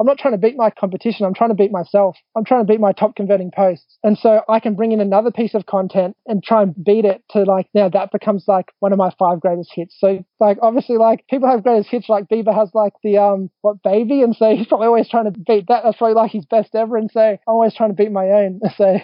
[0.00, 1.26] I'm not trying to beat my competition.
[1.26, 2.16] I'm trying to beat myself.
[2.34, 3.98] I'm trying to beat my top converting posts.
[4.02, 7.22] And so I can bring in another piece of content and try and beat it
[7.32, 9.94] to like now that becomes like one of my five greatest hits.
[9.98, 13.82] So like obviously like people have greatest hits like Bieber has like the um what
[13.82, 15.82] baby and so he's probably always trying to beat that.
[15.84, 18.60] That's probably like his best ever and so I'm always trying to beat my own.
[18.80, 18.96] So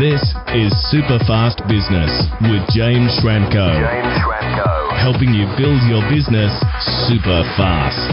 [0.00, 0.22] This
[0.56, 2.10] is Super Fast Business
[2.40, 3.76] with James Schramko.
[3.76, 4.96] James Schramko.
[4.96, 6.50] Helping you build your business
[7.06, 8.10] super fast.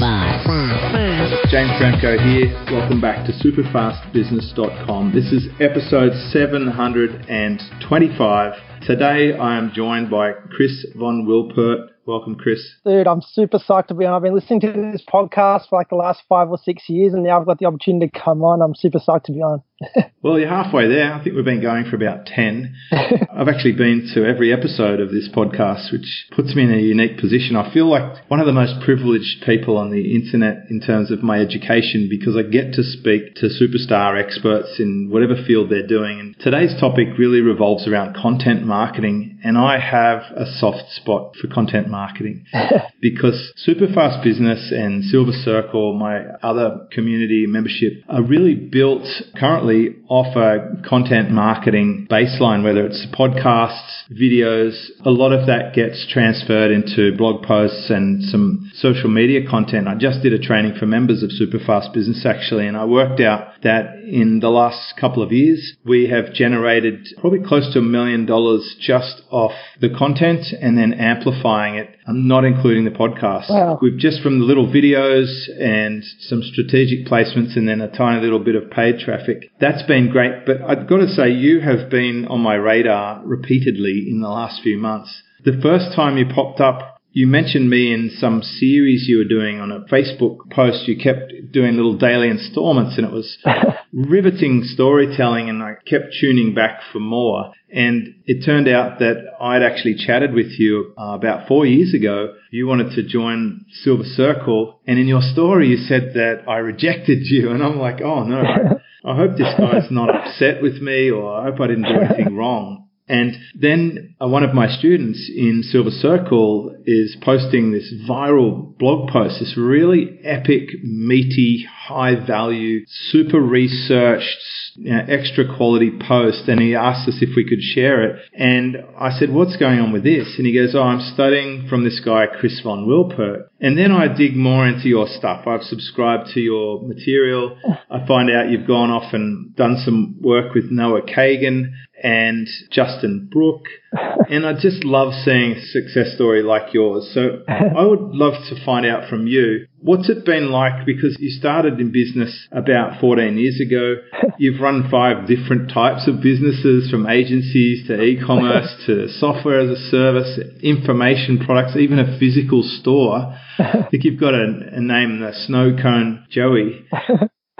[1.21, 2.49] James Schramko here.
[2.71, 5.13] Welcome back to superfastbusiness.com.
[5.13, 8.53] This is episode 725.
[8.81, 11.90] Today I am joined by Chris von Wilpert.
[12.05, 12.59] Welcome, Chris.
[12.83, 14.13] Dude, I'm super psyched to be on.
[14.13, 17.23] I've been listening to this podcast for like the last five or six years, and
[17.23, 18.61] now I've got the opportunity to come on.
[18.61, 19.61] I'm super psyched to be on.
[20.23, 21.13] well, you're halfway there.
[21.13, 22.75] I think we've been going for about 10.
[22.91, 27.19] I've actually been to every episode of this podcast, which puts me in a unique
[27.19, 27.55] position.
[27.55, 31.23] I feel like one of the most privileged people on the internet in terms of
[31.23, 36.19] my education because I get to speak to superstar experts in whatever field they're doing.
[36.19, 41.47] And today's topic really revolves around content marketing, and I have a soft spot for
[41.47, 42.45] content marketing
[43.01, 49.05] because Superfast Business and Silver Circle, my other community membership, are really built
[49.37, 54.87] currently off a content marketing baseline, whether it's podcasts, videos.
[55.05, 59.87] A lot of that gets transferred into blog posts and some social media content.
[59.87, 63.61] I just did a training for members of Superfast Business actually, and I worked out
[63.63, 68.25] that in the last couple of years, we have generated probably close to a million
[68.25, 71.80] dollars just off the content and then amplifying it.
[72.07, 73.49] I'm not including the podcast.
[73.49, 73.79] Wow.
[73.81, 78.39] We've just from the little videos and some strategic placements and then a tiny little
[78.39, 79.51] bit of paid traffic.
[79.59, 80.45] That's been great.
[80.45, 84.61] But I've got to say, you have been on my radar repeatedly in the last
[84.61, 85.23] few months.
[85.43, 89.59] The first time you popped up you mentioned me in some series you were doing
[89.59, 90.87] on a Facebook post.
[90.87, 93.37] You kept doing little daily installments and it was
[93.93, 97.53] riveting storytelling and I kept tuning back for more.
[97.69, 102.33] And it turned out that I'd actually chatted with you uh, about four years ago.
[102.51, 107.19] You wanted to join Silver Circle and in your story you said that I rejected
[107.23, 108.81] you and I'm like, oh no, I,
[109.11, 112.35] I hope this guy's not upset with me or I hope I didn't do anything
[112.35, 112.80] wrong.
[113.11, 119.09] And then uh, one of my students in Silver Circle is posting this viral blog
[119.09, 124.39] post, this really epic, meaty, high value, super researched,
[124.75, 126.47] you know, extra quality post.
[126.47, 128.21] And he asked us if we could share it.
[128.33, 130.35] And I said, what's going on with this?
[130.37, 133.47] And he goes, oh, I'm studying from this guy, Chris von Wilpert.
[133.59, 135.45] And then I dig more into your stuff.
[135.45, 137.57] I've subscribed to your material.
[137.89, 141.73] I find out you've gone off and done some work with Noah Kagan
[142.03, 143.67] and Justin Brooke.
[144.29, 147.11] And I just love seeing a success story like yours.
[147.13, 150.85] So I would love to find out from you, what's it been like?
[150.85, 153.95] Because you started in business about 14 years ago.
[154.37, 159.89] You've run five different types of businesses from agencies to e-commerce to software as a
[159.89, 163.37] service, information products, even a physical store.
[163.59, 166.85] I think you've got a, a name, the Snow Cone Joey.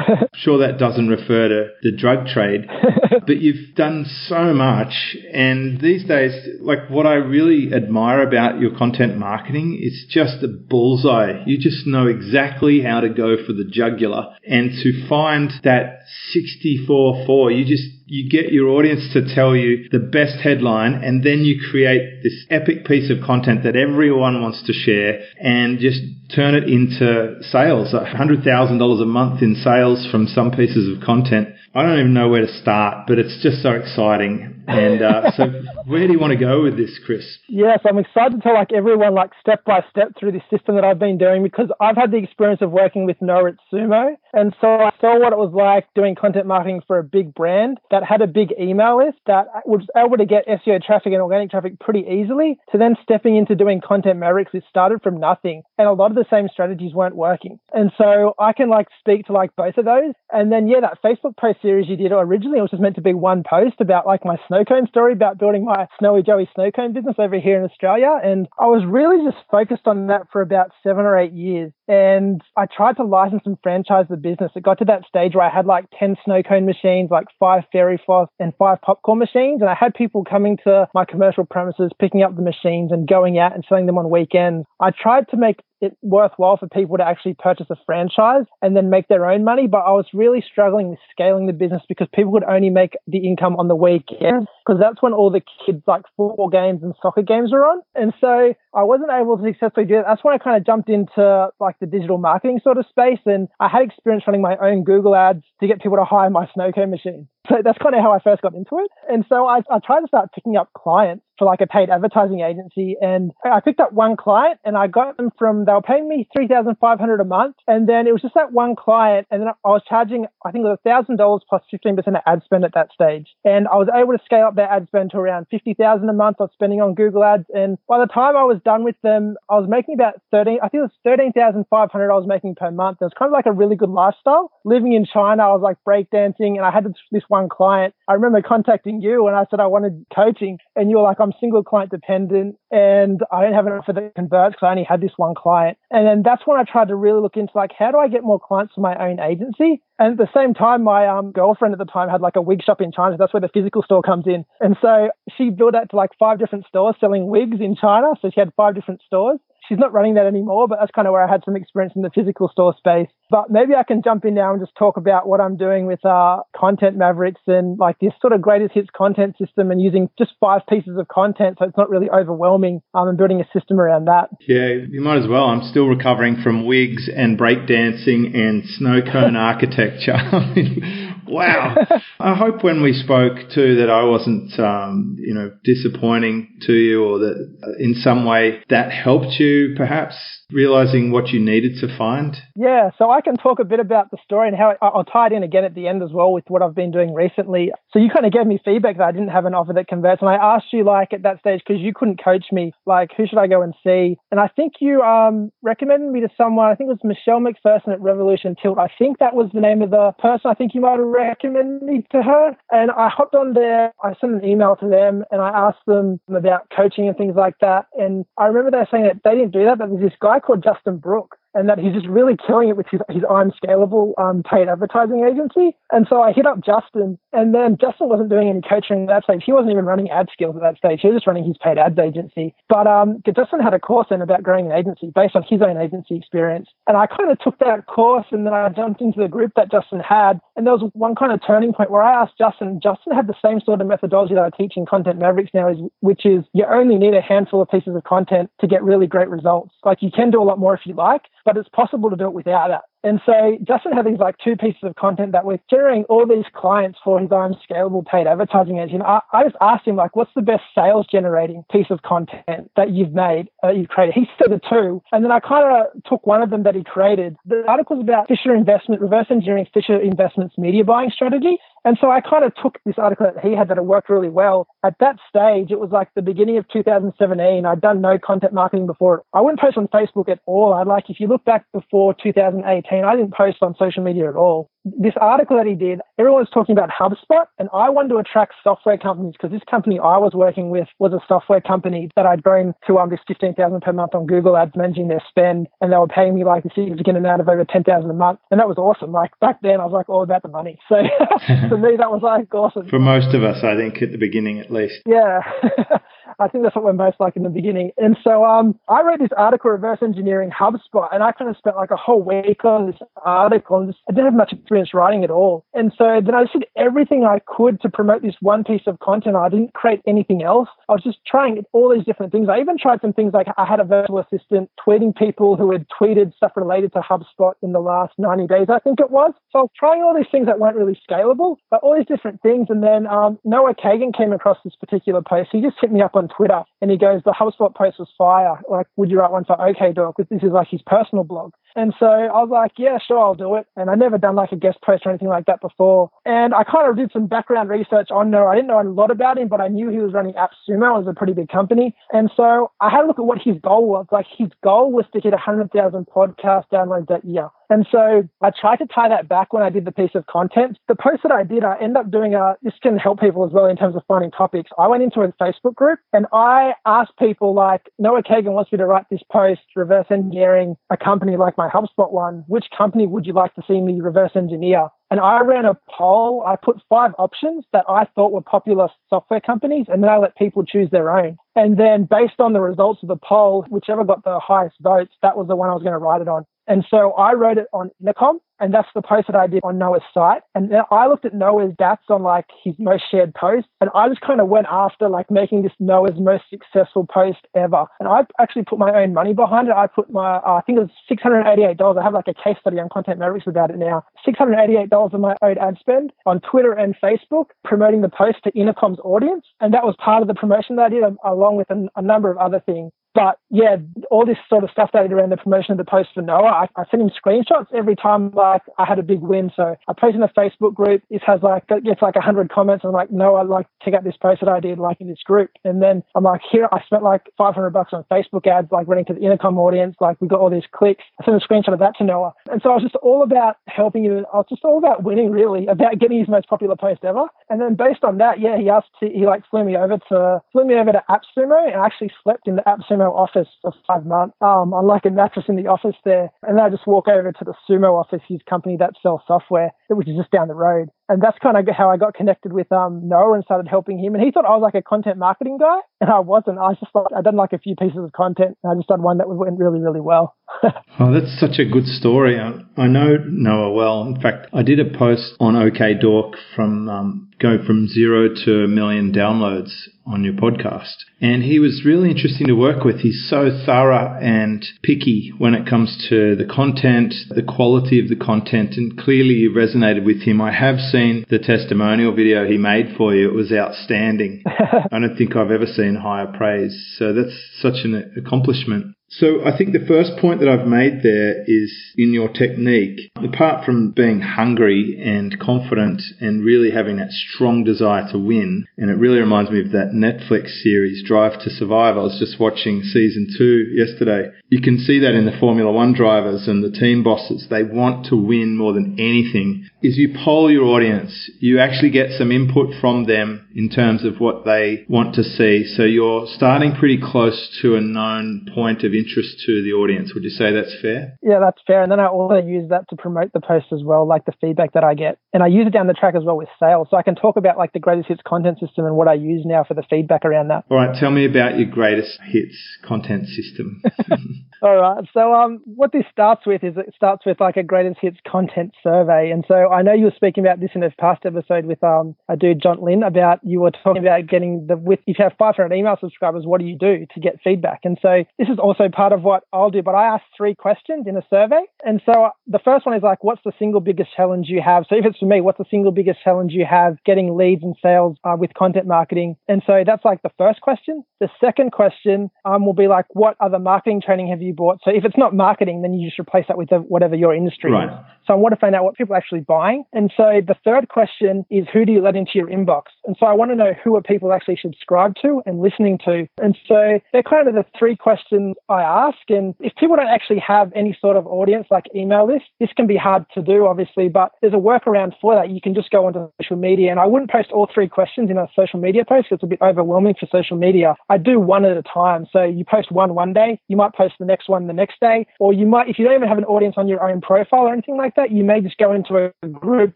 [0.35, 2.67] sure that doesn't refer to the drug trade,
[3.27, 5.15] but you've done so much.
[5.33, 10.47] And these days, like what I really admire about your content marketing is just a
[10.47, 11.43] bullseye.
[11.45, 16.01] You just know exactly how to go for the jugular and to find that
[16.35, 21.45] 64-4, you just you get your audience to tell you the best headline and then
[21.45, 26.01] you create this epic piece of content that everyone wants to share and just
[26.35, 27.93] turn it into sales.
[27.93, 31.55] $100,000 a month in sales from some pieces of content.
[31.73, 34.60] I don't even know where to start, but it's just so exciting.
[34.71, 35.51] And uh, so,
[35.85, 37.25] where do you want to go with this, Chris?
[37.49, 40.99] Yes, I'm excited to like everyone like step by step through this system that I've
[40.99, 44.67] been doing because I've had the experience of working with Noah at Sumo, and so
[44.67, 48.21] I saw what it was like doing content marketing for a big brand that had
[48.21, 52.05] a big email list that was able to get SEO traffic and organic traffic pretty
[52.07, 52.57] easily.
[52.71, 56.15] To then stepping into doing Content Mavericks, it started from nothing, and a lot of
[56.15, 57.59] the same strategies weren't working.
[57.73, 60.13] And so I can like speak to like both of those.
[60.31, 63.01] And then yeah, that Facebook post series you did originally it was just meant to
[63.01, 66.71] be one post about like my snow cone story about building my Snowy Joey snow
[66.71, 68.19] cone business over here in Australia.
[68.23, 71.71] And I was really just focused on that for about seven or eight years.
[71.87, 74.51] And I tried to license and franchise the business.
[74.55, 77.63] It got to that stage where I had like 10 snow cone machines, like five
[77.71, 79.61] fairy floss and five popcorn machines.
[79.61, 83.39] And I had people coming to my commercial premises, picking up the machines and going
[83.39, 84.65] out and selling them on weekends.
[84.79, 88.89] I tried to make it worthwhile for people to actually purchase a franchise and then
[88.89, 89.67] make their own money.
[89.67, 93.25] But I was really struggling with scaling the business because people could only make the
[93.27, 97.23] income on the weekends because that's when all the kids like football games and soccer
[97.23, 97.81] games are on.
[97.95, 100.05] And so I wasn't able to successfully do that.
[100.07, 103.19] That's when I kind of jumped into like the digital marketing sort of space.
[103.25, 106.47] And I had experience running my own Google ads to get people to hire my
[106.53, 107.27] snow cone machine.
[107.49, 108.91] So that's kind of how I first got into it.
[109.09, 112.41] And so I, I tried to start picking up clients for like a paid advertising
[112.41, 112.95] agency.
[113.01, 116.27] And I picked up one client and I got them from, they were paying me
[116.37, 117.55] 3500 a month.
[117.67, 119.25] And then it was just that one client.
[119.31, 122.63] And then I was charging, I think it was $1,000 plus 15% of ad spend
[122.63, 123.25] at that stage.
[123.43, 126.37] And I was able to scale up their ad spend to around 50,000 a month
[126.39, 127.45] I was spending on Google ads.
[127.49, 130.69] And by the time I was done with them, I was making about 13, I
[130.69, 132.99] think it was 13,500 I was making per month.
[133.01, 134.51] It was kind of like a really good lifestyle.
[134.63, 137.95] Living in China, I was like breakdancing and I had this one client.
[138.07, 141.33] I remember contacting you and I said I wanted coaching and you were like, I'm
[141.39, 145.01] single client dependent and I don't have an offer that converts because I only had
[145.01, 145.77] this one client.
[145.89, 148.23] And then that's when I tried to really look into like, how do I get
[148.23, 149.81] more clients for my own agency?
[149.97, 152.63] And at the same time, my um, girlfriend at the time had like a wig
[152.63, 153.17] shop in China.
[153.17, 154.45] That's where the physical store comes in.
[154.59, 158.13] And so she built that to like five different stores selling wigs in China.
[158.21, 161.13] So she had five different stores she's not running that anymore, but that's kind of
[161.13, 163.07] where I had some experience in the physical store space.
[163.29, 166.03] But maybe I can jump in now and just talk about what I'm doing with
[166.05, 170.31] uh, Content Mavericks and like this sort of greatest hits content system and using just
[170.39, 174.05] five pieces of content so it's not really overwhelming um, and building a system around
[174.05, 174.29] that.
[174.47, 175.45] Yeah, you might as well.
[175.45, 180.17] I'm still recovering from wigs and breakdancing and snow cone architecture.
[181.31, 181.75] wow.
[182.19, 187.03] I hope when we spoke too that I wasn't, um, you know, disappointing to you
[187.03, 190.15] or that uh, in some way that helped you perhaps
[190.51, 192.35] realizing what you needed to find?
[192.55, 195.27] Yeah, so I can talk a bit about the story and how it, I'll tie
[195.27, 197.71] it in again at the end as well with what I've been doing recently.
[197.91, 200.21] So you kind of gave me feedback that I didn't have an offer that converts,
[200.21, 203.27] and I asked you like at that stage because you couldn't coach me, like who
[203.27, 204.17] should I go and see?
[204.31, 206.69] And I think you um, recommended me to someone.
[206.69, 208.77] I think it was Michelle McPherson at Revolution Tilt.
[208.77, 210.51] I think that was the name of the person.
[210.51, 213.93] I think you might have recommended me to her, and I hopped on there.
[214.03, 217.55] I sent an email to them and I asked them about coaching and things like
[217.61, 217.87] that.
[217.93, 220.63] And I remember they saying that they didn't do that, but there's this guy called
[220.63, 224.67] Justin Brooke and that he's just really killing it with his, his Scalable um, paid
[224.67, 225.75] advertising agency.
[225.91, 229.23] And so I hit up Justin, and then Justin wasn't doing any coaching at that
[229.23, 229.43] stage.
[229.45, 230.99] He wasn't even running AdSkills at that stage.
[231.01, 232.53] He was just running his paid ads agency.
[232.69, 235.77] But um, Justin had a course in about growing an agency based on his own
[235.77, 236.69] agency experience.
[236.87, 239.71] And I kind of took that course, and then I jumped into the group that
[239.71, 240.39] Justin had.
[240.55, 243.35] And there was one kind of turning point where I asked Justin, Justin had the
[243.43, 246.65] same sort of methodology that I teach in Content Mavericks now, is, which is you
[246.65, 249.73] only need a handful of pieces of content to get really great results.
[249.83, 252.25] Like you can do a lot more if you like, but it's possible to do
[252.25, 252.81] it without that.
[253.03, 256.45] And so Justin had these like two pieces of content that were generating all these
[256.53, 259.01] clients for his own scalable paid advertising engine.
[259.01, 262.91] I, I just asked him like, what's the best sales generating piece of content that
[262.91, 264.13] you've made, uh, you've created?
[264.13, 265.01] He said the two.
[265.11, 267.35] And then I kind of took one of them that he created.
[267.45, 271.57] The article was about Fisher Investment, reverse engineering Fisher Investments media buying strategy.
[271.83, 274.29] And so I kind of took this article that he had that it worked really
[274.29, 274.67] well.
[274.83, 277.65] At that stage, it was like the beginning of 2017.
[277.65, 279.23] I'd done no content marketing before.
[279.33, 280.73] I wouldn't post on Facebook at all.
[280.73, 284.35] I'd like, if you look back before 2018, I didn't post on social media at
[284.35, 288.17] all this article that he did, everyone was talking about HubSpot, and I wanted to
[288.17, 292.25] attract software companies because this company I was working with was a software company that
[292.25, 295.91] I'd grown to um, this 15000 per month on Google Ads, managing their spend, and
[295.91, 298.67] they were paying me like a significant amount of over 10000 a month, and that
[298.67, 299.11] was awesome.
[299.11, 300.79] Like back then, I was like all about the money.
[300.89, 300.95] So
[301.69, 302.89] for me, that was like awesome.
[302.89, 305.01] For most of us, I think at the beginning at least.
[305.05, 305.41] Yeah.
[306.39, 307.91] I think that's what we're most like in the beginning.
[307.97, 311.75] And so um, I wrote this article, Reverse Engineering HubSpot, and I kind of spent
[311.75, 313.79] like a whole week on this article.
[313.79, 315.65] And just, I didn't have much experience writing at all.
[315.73, 319.35] And so then I did everything I could to promote this one piece of content.
[319.35, 320.69] I didn't create anything else.
[320.89, 322.49] I was just trying all these different things.
[322.49, 325.85] I even tried some things like I had a virtual assistant tweeting people who had
[325.89, 329.33] tweeted stuff related to HubSpot in the last 90 days, I think it was.
[329.51, 332.41] So I was trying all these things that weren't really scalable, but all these different
[332.41, 332.67] things.
[332.69, 335.49] And then um, Noah Kagan came across this particular post.
[335.51, 338.59] He just hit me up on Twitter and he goes, the HubSpot post was fire.
[338.69, 340.13] Like, would you write one for OkDork?
[340.17, 341.53] This is like his personal blog.
[341.75, 343.65] And so I was like, yeah, sure, I'll do it.
[343.75, 346.09] And I'd never done like a guest post or anything like that before.
[346.25, 348.47] And I kind of did some background research on Noah.
[348.47, 350.95] I didn't know a lot about him, but I knew he was running AppSumo.
[350.95, 351.95] It was a pretty big company.
[352.11, 354.07] And so I had a look at what his goal was.
[354.11, 357.49] Like his goal was to hit 100,000 podcast downloads that year.
[357.71, 360.77] And so I tried to tie that back when I did the piece of content.
[360.89, 363.53] The post that I did, I end up doing a, this can help people as
[363.53, 364.69] well in terms of finding topics.
[364.77, 368.77] I went into a Facebook group and I asked people like, Noah Kagan wants me
[368.77, 372.43] to write this post, reverse engineering a company like my HubSpot one.
[372.47, 374.89] Which company would you like to see me reverse engineer?
[375.09, 376.43] And I ran a poll.
[376.47, 380.37] I put five options that I thought were popular software companies, and then I let
[380.37, 381.37] people choose their own.
[381.53, 385.35] And then based on the results of the poll, whichever got the highest votes, that
[385.35, 386.45] was the one I was going to write it on.
[386.71, 389.77] And so I wrote it on Intercom and that's the post that I did on
[389.77, 390.43] Noah's site.
[390.55, 394.07] And then I looked at Noah's stats on like his most shared post, And I
[394.07, 397.85] just kind of went after like making this Noah's most successful post ever.
[397.99, 399.73] And I actually put my own money behind it.
[399.75, 401.99] I put my, uh, I think it was $688.
[401.99, 404.05] I have like a case study on Content Mavericks about it now.
[404.25, 408.99] $688 of my own ad spend on Twitter and Facebook promoting the post to Intercom's
[409.03, 409.45] audience.
[409.59, 412.31] And that was part of the promotion that I did along with a, a number
[412.31, 412.93] of other things.
[413.13, 413.77] But yeah,
[414.09, 416.21] all this sort of stuff that I did around the promotion of the post for
[416.21, 419.51] Noah, I, I sent him screenshots every time like I had a big win.
[419.55, 422.85] So I post in a Facebook group, it has like it gets like hundred comments.
[422.85, 425.51] I'm like, Noah, like check out this post that I did like in this group.
[425.63, 429.05] And then I'm like, here I spent like 500 bucks on Facebook ads, like running
[429.05, 429.95] to the intercom audience.
[429.99, 431.03] Like we got all these clicks.
[431.19, 432.33] I sent a screenshot of that to Noah.
[432.49, 434.25] And so I was just all about helping him.
[434.33, 437.25] I was just all about winning, really, about getting his most popular post ever.
[437.49, 440.65] And then based on that, yeah, he asked, he like flew me over to flew
[440.65, 444.35] me over to AppSumo, and I actually slept in the AppSumo office for five months
[444.41, 446.29] um, on like a mattress in the office there.
[446.43, 449.71] And then I just walk over to the Sumo office, his company that sells software,
[449.89, 450.89] which is just down the road.
[451.09, 454.15] And that's kind of how I got connected with um, Noah and started helping him.
[454.15, 456.57] And he thought I was like a content marketing guy, and I wasn't.
[456.57, 459.01] I just like, I'd done like a few pieces of content, and I just done
[459.01, 460.35] one that went really, really well.
[460.63, 462.39] oh, that's such a good story.
[462.39, 464.03] I, I, know Noah well.
[464.03, 468.67] In fact, I did a post on OKDork from um, go from zero to a
[468.67, 469.71] million downloads
[470.05, 470.95] on your podcast.
[471.19, 472.99] And he was really interesting to work with.
[472.99, 478.15] He's so thorough and picky when it comes to the content, the quality of the
[478.15, 480.41] content, and clearly you resonated with him.
[480.41, 483.29] I have seen the testimonial video he made for you.
[483.29, 484.43] It was outstanding.
[484.91, 486.95] I don't think I've ever seen higher praise.
[486.97, 488.95] So that's such an accomplishment.
[489.13, 493.65] So I think the first point that I've made there is in your technique, apart
[493.65, 498.95] from being hungry and confident and really having that strong desire to win, and it
[498.95, 501.97] really reminds me of that Netflix series Drive to Survive.
[501.97, 504.31] I was just watching season two yesterday.
[504.47, 507.47] You can see that in the Formula One drivers and the team bosses.
[507.49, 509.67] They want to win more than anything.
[509.81, 514.19] Is you poll your audience, you actually get some input from them in terms of
[514.19, 515.65] what they want to see.
[515.65, 520.13] So you're starting pretty close to a known point of interest to the audience.
[520.13, 521.17] Would you say that's fair?
[521.21, 521.81] Yeah, that's fair.
[521.83, 524.73] And then I also use that to promote the post as well, like the feedback
[524.73, 525.17] that I get.
[525.33, 526.87] And I use it down the track as well with sales.
[526.91, 529.43] So I can talk about like the greatest hits content system and what I use
[529.45, 530.65] now for the feedback around that.
[530.69, 530.95] All right.
[530.95, 533.81] Tell me about your greatest hits content system.
[534.63, 535.03] All right.
[535.11, 538.73] So um, what this starts with is it starts with like a greatest hits content
[538.83, 539.31] survey.
[539.31, 542.15] And so I know you were speaking about this in a past episode with um,
[542.29, 545.33] a dude, John Lynn, about you were talking about getting the with if you have
[545.39, 547.79] 500 email subscribers, what do you do to get feedback?
[547.83, 549.81] And so this is also part of what I'll do.
[549.81, 551.63] But I ask three questions in a survey.
[551.83, 554.85] And so the first one is like, what's the single biggest challenge you have?
[554.87, 557.75] So if it's for me, what's the single biggest challenge you have getting leads and
[557.81, 559.37] sales uh, with content marketing?
[559.47, 561.03] And so that's like the first question.
[561.19, 564.79] The second question um, will be like, what other marketing training have you bought?
[564.83, 567.89] So if it's not marketing, then you just replace that with whatever your industry right.
[567.89, 567.95] is.
[568.27, 569.83] So I want to find out what people are actually buying.
[569.93, 572.83] And so the third question is, who do you let into your inbox?
[573.05, 576.27] And so I want to know who are people actually subscribed to and listening to.
[576.41, 579.17] And so they're kind of the three questions I ask.
[579.29, 582.85] And if people don't actually have any sort of audience like email list, this can
[582.85, 585.49] be hard to do, obviously, but there's a workaround for that.
[585.49, 586.91] You can just go onto social media.
[586.91, 589.47] And I wouldn't post all three questions in a social media post because it's a
[589.47, 590.95] bit overwhelming for social media.
[591.09, 592.25] I do one at a time.
[592.31, 595.25] So you post one one day, you might post the next one the next day,
[595.39, 597.73] or you might, if you don't even have an audience on your own profile or
[597.73, 599.95] anything like that, you may just go into a group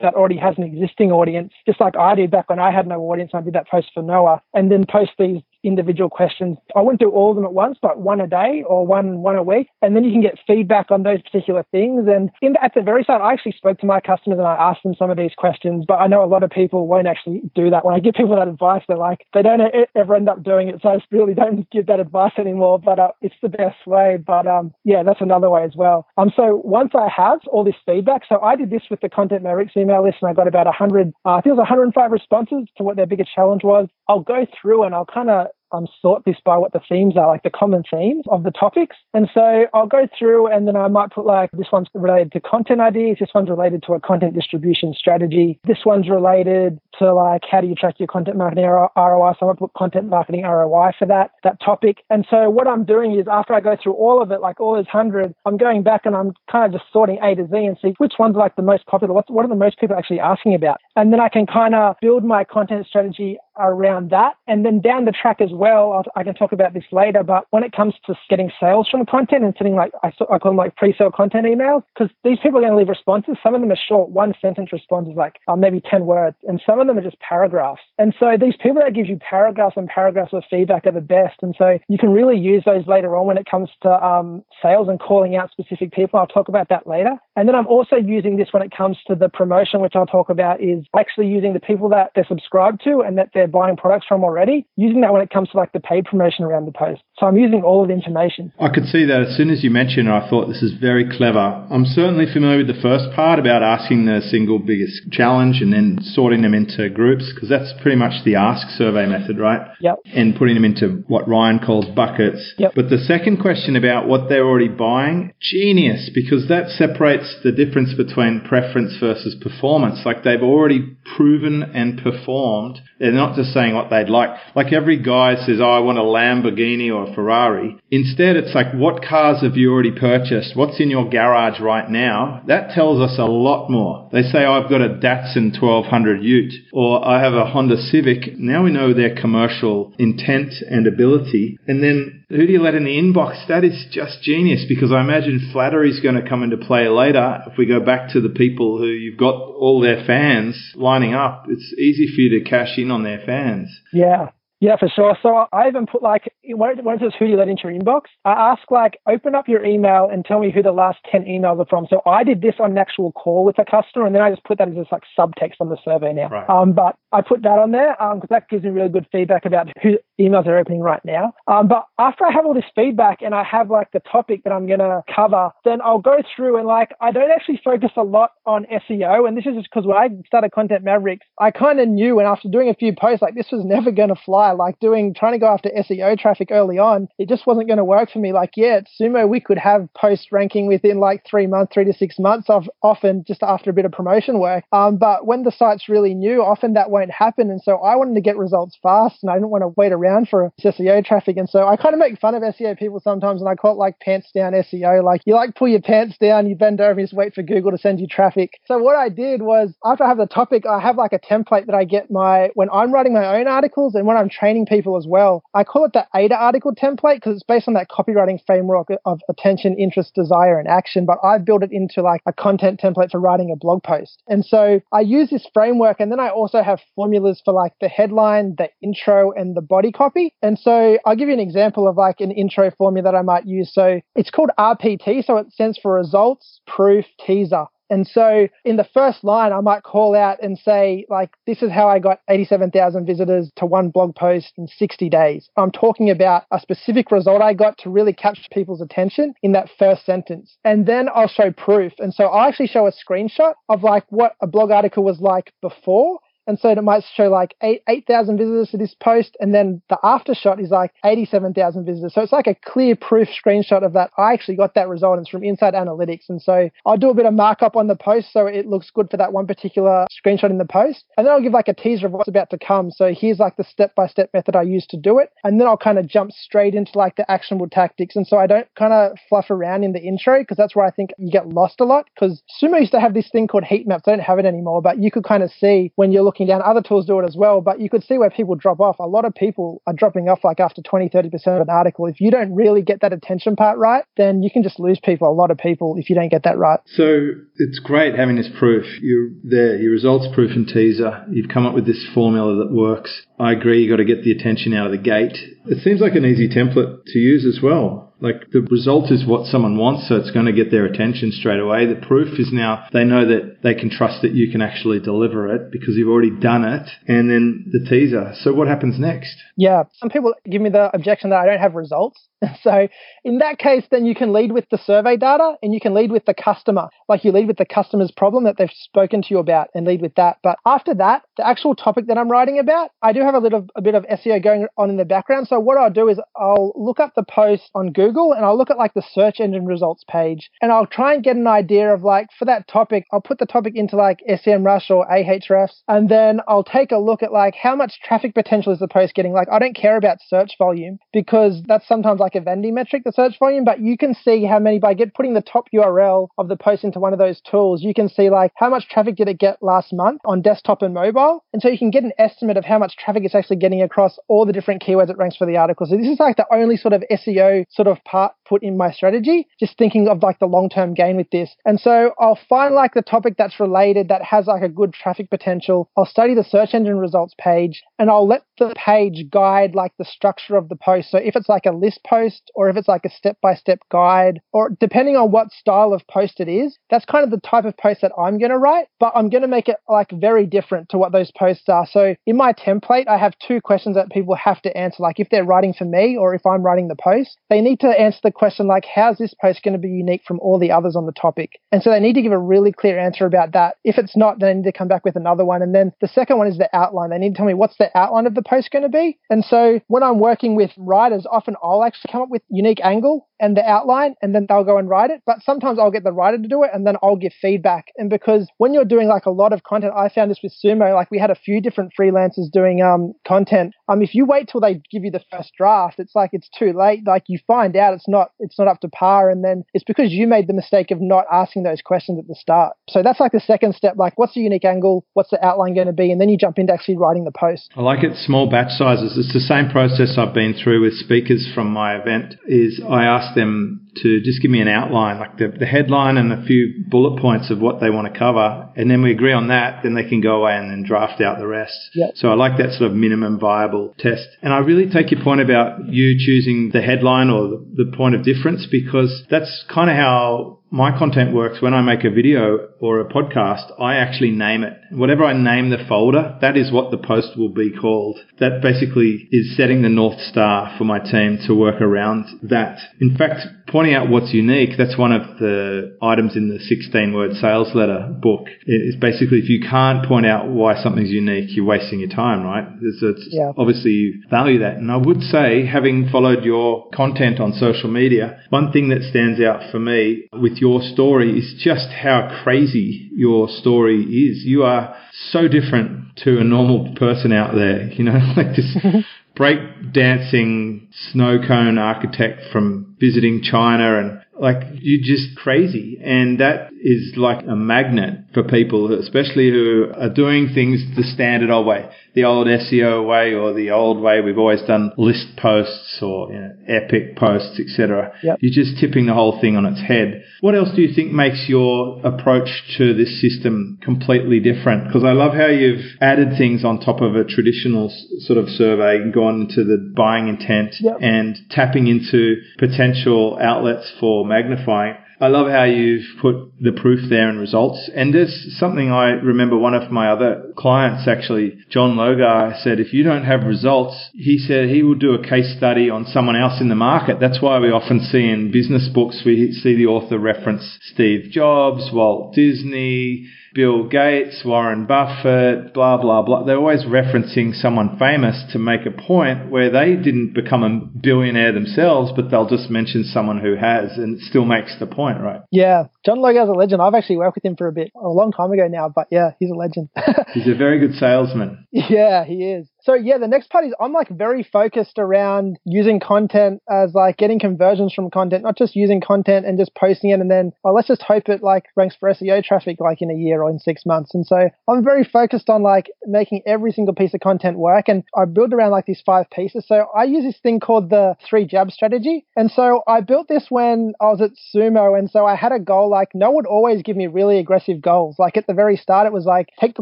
[0.02, 3.02] that already has an existing audience, just like I did back when I had no
[3.02, 3.32] audience.
[3.34, 6.58] I did that post for Noah and then post these individual questions.
[6.76, 9.36] I wouldn't do all of them at once, but one a day or one one
[9.36, 12.06] a week, and then you can get feedback on those particular things.
[12.08, 12.30] And
[12.62, 15.10] at the very start, I actually spoke to my customers and I asked them some
[15.10, 15.86] of these questions.
[15.88, 17.86] But I know a lot of people won't actually do that.
[17.86, 19.62] When I give people that advice, they're like they don't
[19.96, 20.82] ever end up doing it.
[20.82, 22.80] So I really don't give that advice anymore.
[22.80, 24.18] But uh, it's the best way.
[24.26, 26.08] But um, yeah, that's another way as well.
[26.18, 29.44] Um, so once I have all this feedback, so I did this with the Content
[29.44, 31.14] Mavericks email list, and I got about 100.
[31.26, 33.88] Uh, I think it was 105 responses to what their biggest challenge was.
[34.08, 37.28] I'll go through and I'll kind of um, sort this by what the themes are,
[37.28, 38.96] like the common themes of the topics.
[39.14, 42.40] And so I'll go through and then I might put like this one's related to
[42.40, 47.44] content ideas, this one's related to a content distribution strategy, this one's related to like
[47.50, 49.34] how do you track your content marketing ROI.
[49.40, 52.04] So I put content marketing ROI for that that topic.
[52.10, 54.76] And so what I'm doing is after I go through all of it, like all
[54.76, 57.78] those hundred, I'm going back and I'm kind of just sorting A to Z and
[57.82, 59.14] see which ones are like the most popular.
[59.14, 60.80] What's, what are the most people actually asking about?
[60.96, 64.36] And then I can kind of build my content strategy around that.
[64.48, 67.46] And then down the track as well, I'll, i can talk about this later, but
[67.52, 70.58] when it comes to getting sales from content and sending like, I, I call them
[70.58, 73.38] like pre-sale content emails, because these people are going to leave responses.
[73.42, 76.80] Some of them are short, one sentence responses, like uh, maybe 10 words, and some
[76.80, 77.82] of them are just paragraphs.
[77.98, 81.36] And so these people that give you paragraphs and paragraphs of feedback are the best.
[81.42, 84.88] And so you can really use those later on when it comes to um, sales
[84.90, 86.20] and calling out specific people.
[86.20, 87.16] I'll talk about that later.
[87.36, 90.30] And then I'm also using this when it comes to the promotion, which I'll talk
[90.30, 94.06] about is actually using the people that they're subscribed to and that they're buying products
[94.08, 97.02] from already, using that when it comes to like the paid promotion around the post.
[97.18, 98.52] So I'm using all of the information.
[98.60, 101.10] I could see that as soon as you mentioned it, I thought this is very
[101.10, 101.68] clever.
[101.70, 106.00] I'm certainly familiar with the first part about asking the single biggest challenge and then
[106.02, 109.62] sorting them into groups because that's pretty much the ask survey method, right?
[109.80, 110.00] Yep.
[110.14, 112.54] And putting them into what Ryan calls buckets.
[112.58, 112.74] Yep.
[112.76, 117.94] But the second question about what they're already buying, genius, because that separates the difference
[117.94, 120.02] between preference versus performance.
[120.06, 120.75] Like they've already
[121.16, 122.80] proven and performed.
[123.00, 124.30] They're not just saying what they'd like.
[124.56, 127.78] Like every guy says, oh, I want a Lamborghini or a Ferrari.
[127.92, 130.56] Instead, it's like, what cars have you already purchased?
[130.56, 132.42] What's in your garage right now?
[132.48, 134.10] That tells us a lot more.
[134.12, 138.38] They say, oh, I've got a Datsun 1200 Ute or I have a Honda Civic.
[138.38, 141.58] Now we know their commercial intent and ability.
[141.68, 143.48] And then who do you let in the inbox?
[143.48, 147.44] That is just genius because I imagine flattery is going to come into play later.
[147.48, 151.46] If we go back to the people who you've got all their fans lining up,
[151.50, 153.70] it's easy for you to cash in on their fans.
[153.94, 154.30] Yeah.
[154.66, 155.16] Yeah, for sure.
[155.22, 158.32] So I even put like when it says who you let into your inbox, I
[158.32, 161.68] ask like open up your email and tell me who the last ten emails are
[161.70, 161.86] from.
[161.88, 164.44] So I did this on an actual call with a customer, and then I just
[164.44, 166.30] put that as just like subtext on the survey now.
[166.30, 166.50] Right.
[166.50, 169.46] Um, but I put that on there because um, that gives me really good feedback
[169.46, 171.34] about who emails are opening right now.
[171.46, 174.52] Um, but after I have all this feedback and I have like the topic that
[174.52, 178.32] I'm gonna cover, then I'll go through and like I don't actually focus a lot
[178.48, 181.88] on SEO, and this is just because when I started Content Mavericks, I kind of
[181.88, 185.14] knew, and after doing a few posts, like this was never gonna fly like doing
[185.14, 188.20] trying to go after SEO traffic early on, it just wasn't going to work for
[188.20, 188.34] me.
[188.34, 192.20] Like, yeah, Sumo, we could have post ranking within like three months, three to six
[192.20, 194.64] months of often just after a bit of promotion work.
[194.72, 197.50] Um, but when the site's really new, often that won't happen.
[197.50, 200.30] And so I wanted to get results fast and I didn't want to wait around
[200.30, 201.38] for SEO traffic.
[201.38, 203.78] And so I kind of make fun of SEO people sometimes and I call it
[203.78, 205.04] like pants down SEO.
[205.04, 207.72] Like you like pull your pants down, you bend over and just wait for Google
[207.72, 208.60] to send you traffic.
[208.66, 211.66] So what I did was after I have the topic, I have like a template
[211.68, 214.98] that I get my, when I'm writing my own articles and when I'm training people
[214.98, 215.44] as well.
[215.54, 219.22] I call it the AIDA article template because it's based on that copywriting framework of
[219.30, 221.06] attention, interest, desire, and action.
[221.06, 224.22] But I've built it into like a content template for writing a blog post.
[224.28, 227.88] And so I use this framework and then I also have formulas for like the
[227.88, 230.34] headline, the intro, and the body copy.
[230.42, 233.46] And so I'll give you an example of like an intro formula that I might
[233.46, 233.74] use.
[233.74, 235.24] So it's called RPT.
[235.26, 237.66] So it stands for results, proof, teaser.
[237.90, 241.72] And so in the first line, I might call out and say, like, this is
[241.72, 245.50] how I got 87,000 visitors to one blog post in 60 days.
[245.58, 249.70] I'm talking about a specific result I got to really capture people's attention in that
[249.78, 250.58] first sentence.
[250.64, 251.94] And then I'll show proof.
[252.00, 255.54] And so I actually show a screenshot of like what a blog article was like
[255.62, 259.36] before and so it might show like 8,000 visitors to this post.
[259.40, 262.14] And then the after shot is like 87,000 visitors.
[262.14, 264.12] So it's like a clear proof screenshot of that.
[264.18, 265.20] I actually got that result.
[265.20, 266.30] It's from Inside Analytics.
[266.30, 269.10] And so I'll do a bit of markup on the post so it looks good
[269.10, 271.06] for that one particular screenshot in the post.
[271.18, 272.92] And then I'll give like a teaser of what's about to come.
[272.92, 275.30] So here's like the step by step method I use to do it.
[275.44, 278.16] And then I'll kind of jump straight into like the actionable tactics.
[278.16, 280.92] And so I don't kind of fluff around in the intro because that's where I
[280.92, 282.08] think you get lost a lot.
[282.14, 284.04] Because Sumo used to have this thing called heat maps.
[284.08, 286.62] I don't have it anymore, but you could kind of see when you're looking down.
[286.62, 289.00] Other tools do it as well, but you could see where people drop off.
[289.00, 292.08] A lot of people are dropping off like after 20, 30% of an article.
[292.08, 295.30] If you don't really get that attention part right, then you can just lose people,
[295.30, 296.80] a lot of people, if you don't get that right.
[296.86, 298.86] So it's great having this proof.
[299.02, 301.26] You're there, your results proof and teaser.
[301.32, 303.26] You've come up with this formula that works.
[303.40, 305.38] I agree, you've got to get the attention out of the gate.
[305.68, 308.14] It seems like an easy template to use as well.
[308.22, 311.60] Like the result is what someone wants, so it's going to get their attention straight
[311.60, 311.86] away.
[311.86, 315.54] The proof is now they know that they can trust that you can actually deliver
[315.54, 316.90] it because you've already done it.
[317.08, 318.34] And then the teaser.
[318.42, 319.36] So what happens next?
[319.58, 322.20] Yeah, some people give me the objection that I don't have results.
[322.62, 322.88] So
[323.24, 326.12] in that case, then you can lead with the survey data and you can lead
[326.12, 326.90] with the customer.
[327.08, 330.02] Like you lead with the customer's problem that they've spoken to you about and lead
[330.02, 330.38] with that.
[330.44, 333.68] But after that, the actual topic that I'm writing about, I do have a little
[333.76, 335.48] a bit of SEO going on in the background.
[335.48, 338.70] So what I'll do is I'll look up the post on Google and I'll look
[338.70, 342.04] at like the search engine results page and I'll try and get an idea of
[342.04, 346.42] like for that topic, I'll put the topic into like SEMrush or Ahrefs and then
[346.48, 349.34] I'll take a look at like how much traffic potential is the post getting.
[349.34, 353.12] Like I don't care about search volume because that's sometimes like a vanity metric, the
[353.12, 356.48] search volume, but you can see how many by get putting the top URL of
[356.48, 359.28] the post into one of those tools, you can see like how much traffic did
[359.28, 361.44] it get last month on desktop and mobile.
[361.54, 364.18] And so you can get an estimate of how much traffic it's actually getting across
[364.28, 365.86] all the different keywords it ranks for the article.
[365.86, 368.92] So this is like the only sort of SEO sort of part put in my
[368.92, 371.56] strategy, just thinking of like the long term gain with this.
[371.66, 375.30] And so I'll find like the topic that's related that has like a good traffic
[375.30, 375.90] potential.
[375.98, 380.06] I'll study the search engine results page and I'll let the page guide like the
[380.06, 381.12] structure of the post.
[381.12, 383.80] So if it's like a list post or if it's like a step by step
[383.92, 387.66] guide, or depending on what style of post it is, that's kind of the type
[387.66, 390.46] of post that I'm going to write, but I'm going to make it like very
[390.46, 391.88] different to what those posts are.
[391.90, 394.98] So in my template, I have two questions that people have to answer.
[395.00, 397.88] Like if they're writing for me or if I'm writing the post, they need to
[397.88, 400.96] answer the question like, how's this post going to be unique from all the others
[400.96, 401.60] on the topic?
[401.72, 403.76] And so they need to give a really clear answer about that.
[403.84, 405.62] If it's not, then they need to come back with another one.
[405.62, 407.10] And then the second one is the outline.
[407.10, 409.20] They need to tell me what's the outline of the post going to be.
[409.30, 413.28] And so when I'm working with writers, often I'll actually come up with unique angle
[413.40, 415.22] and the outline and then they'll go and write it.
[415.26, 417.88] But sometimes I'll get the writer to do it and then I'll give feedback.
[417.98, 420.94] And because when you're doing like a lot of content, I found this with Sumo,
[420.94, 423.74] like we had a few different freelancers doing um content.
[423.88, 426.74] Um if you wait till they give you the first draft, it's like it's too
[426.74, 427.06] late.
[427.06, 430.12] Like you find out it's not it's not up to par and then it's because
[430.12, 432.76] you made the mistake of not asking those questions at the start.
[432.90, 435.88] So that's like the second step, like what's the unique angle, what's the outline going
[435.88, 437.72] to be, and then you jump into actually writing the post.
[437.76, 439.18] I like it small batch sizes.
[439.18, 443.25] It's the same process I've been through with speakers from my event is I ask
[443.34, 447.22] them to just give me an outline, like the, the headline and a few bullet
[447.22, 448.70] points of what they want to cover.
[448.76, 451.38] And then we agree on that, then they can go away and then draft out
[451.38, 451.78] the rest.
[451.94, 452.12] Yep.
[452.16, 454.28] So I like that sort of minimum viable test.
[454.42, 458.16] And I really take your point about you choosing the headline or the, the point
[458.16, 462.68] of difference because that's kind of how my content works when I make a video
[462.82, 464.74] or a podcast, I actually name it.
[464.92, 468.20] Whatever I name the folder, that is what the post will be called.
[468.40, 472.80] That basically is setting the North Star for my team to work around that.
[473.00, 477.34] In fact, pointing out what's unique, that's one of the items in the 16 word
[477.34, 478.48] sales letter book.
[478.66, 482.66] It's basically if you can't point out why something's unique, you're wasting your time, right?
[482.82, 483.52] It's, it's yeah.
[483.58, 484.78] Obviously, you value that.
[484.78, 489.42] And I would say, having followed your content on social media, one thing that stands
[489.42, 494.46] out for me with your story is just how crazy your story is.
[494.46, 494.96] You are
[495.32, 498.74] so different to a normal person out there, you know, like this
[499.36, 499.60] break
[499.94, 506.00] dancing snow cone architect from visiting China and like you're just crazy.
[506.04, 511.50] And that is like a magnet for people, especially who are doing things the standard
[511.50, 516.00] old way, the old SEO way or the old way we've always done list posts
[516.02, 518.14] or you know, epic posts, etc.
[518.24, 518.40] Yep.
[518.42, 520.24] You're just tipping the whole thing on its head.
[520.40, 524.88] What else do you think makes your approach to this system completely different?
[524.88, 528.96] Because I love how you've added things on top of a traditional sort of survey
[528.96, 530.98] and gone into the buying intent yep.
[531.02, 534.96] and tapping into potential outlets for magnifying.
[535.20, 537.90] I love how you've put the proof there in results.
[537.96, 542.94] And there's something I remember one of my other clients actually, John Logar, said if
[542.94, 546.60] you don't have results, he said he will do a case study on someone else
[546.60, 547.20] in the market.
[547.20, 551.90] That's why we often see in business books, we see the author reference Steve Jobs,
[551.94, 556.44] Walt Disney, Bill Gates, Warren Buffett, blah, blah, blah.
[556.44, 561.54] They're always referencing someone famous to make a point where they didn't become a billionaire
[561.54, 565.40] themselves, but they'll just mention someone who has and it still makes the point, right?
[565.52, 565.86] Yeah.
[566.06, 566.82] John Logar's a legend.
[566.82, 569.32] I've actually worked with him for a bit, a long time ago now, but yeah,
[569.40, 569.88] he's a legend.
[570.34, 571.66] he's a very good salesman.
[571.88, 572.68] Yeah, he is.
[572.86, 577.18] So yeah, the next part is I'm like very focused around using content as like
[577.18, 580.76] getting conversions from content, not just using content and just posting it and then well,
[580.76, 583.58] let's just hope it like ranks for SEO traffic like in a year or in
[583.58, 584.14] six months.
[584.14, 588.04] And so I'm very focused on like making every single piece of content work and
[588.16, 589.66] I build around like these five pieces.
[589.68, 592.28] So I use this thing called the three jab strategy.
[592.36, 595.60] And so I built this when I was at Sumo and so I had a
[595.60, 598.18] goal like Noah would always give me really aggressive goals.
[598.20, 599.82] Like at the very start it was like take the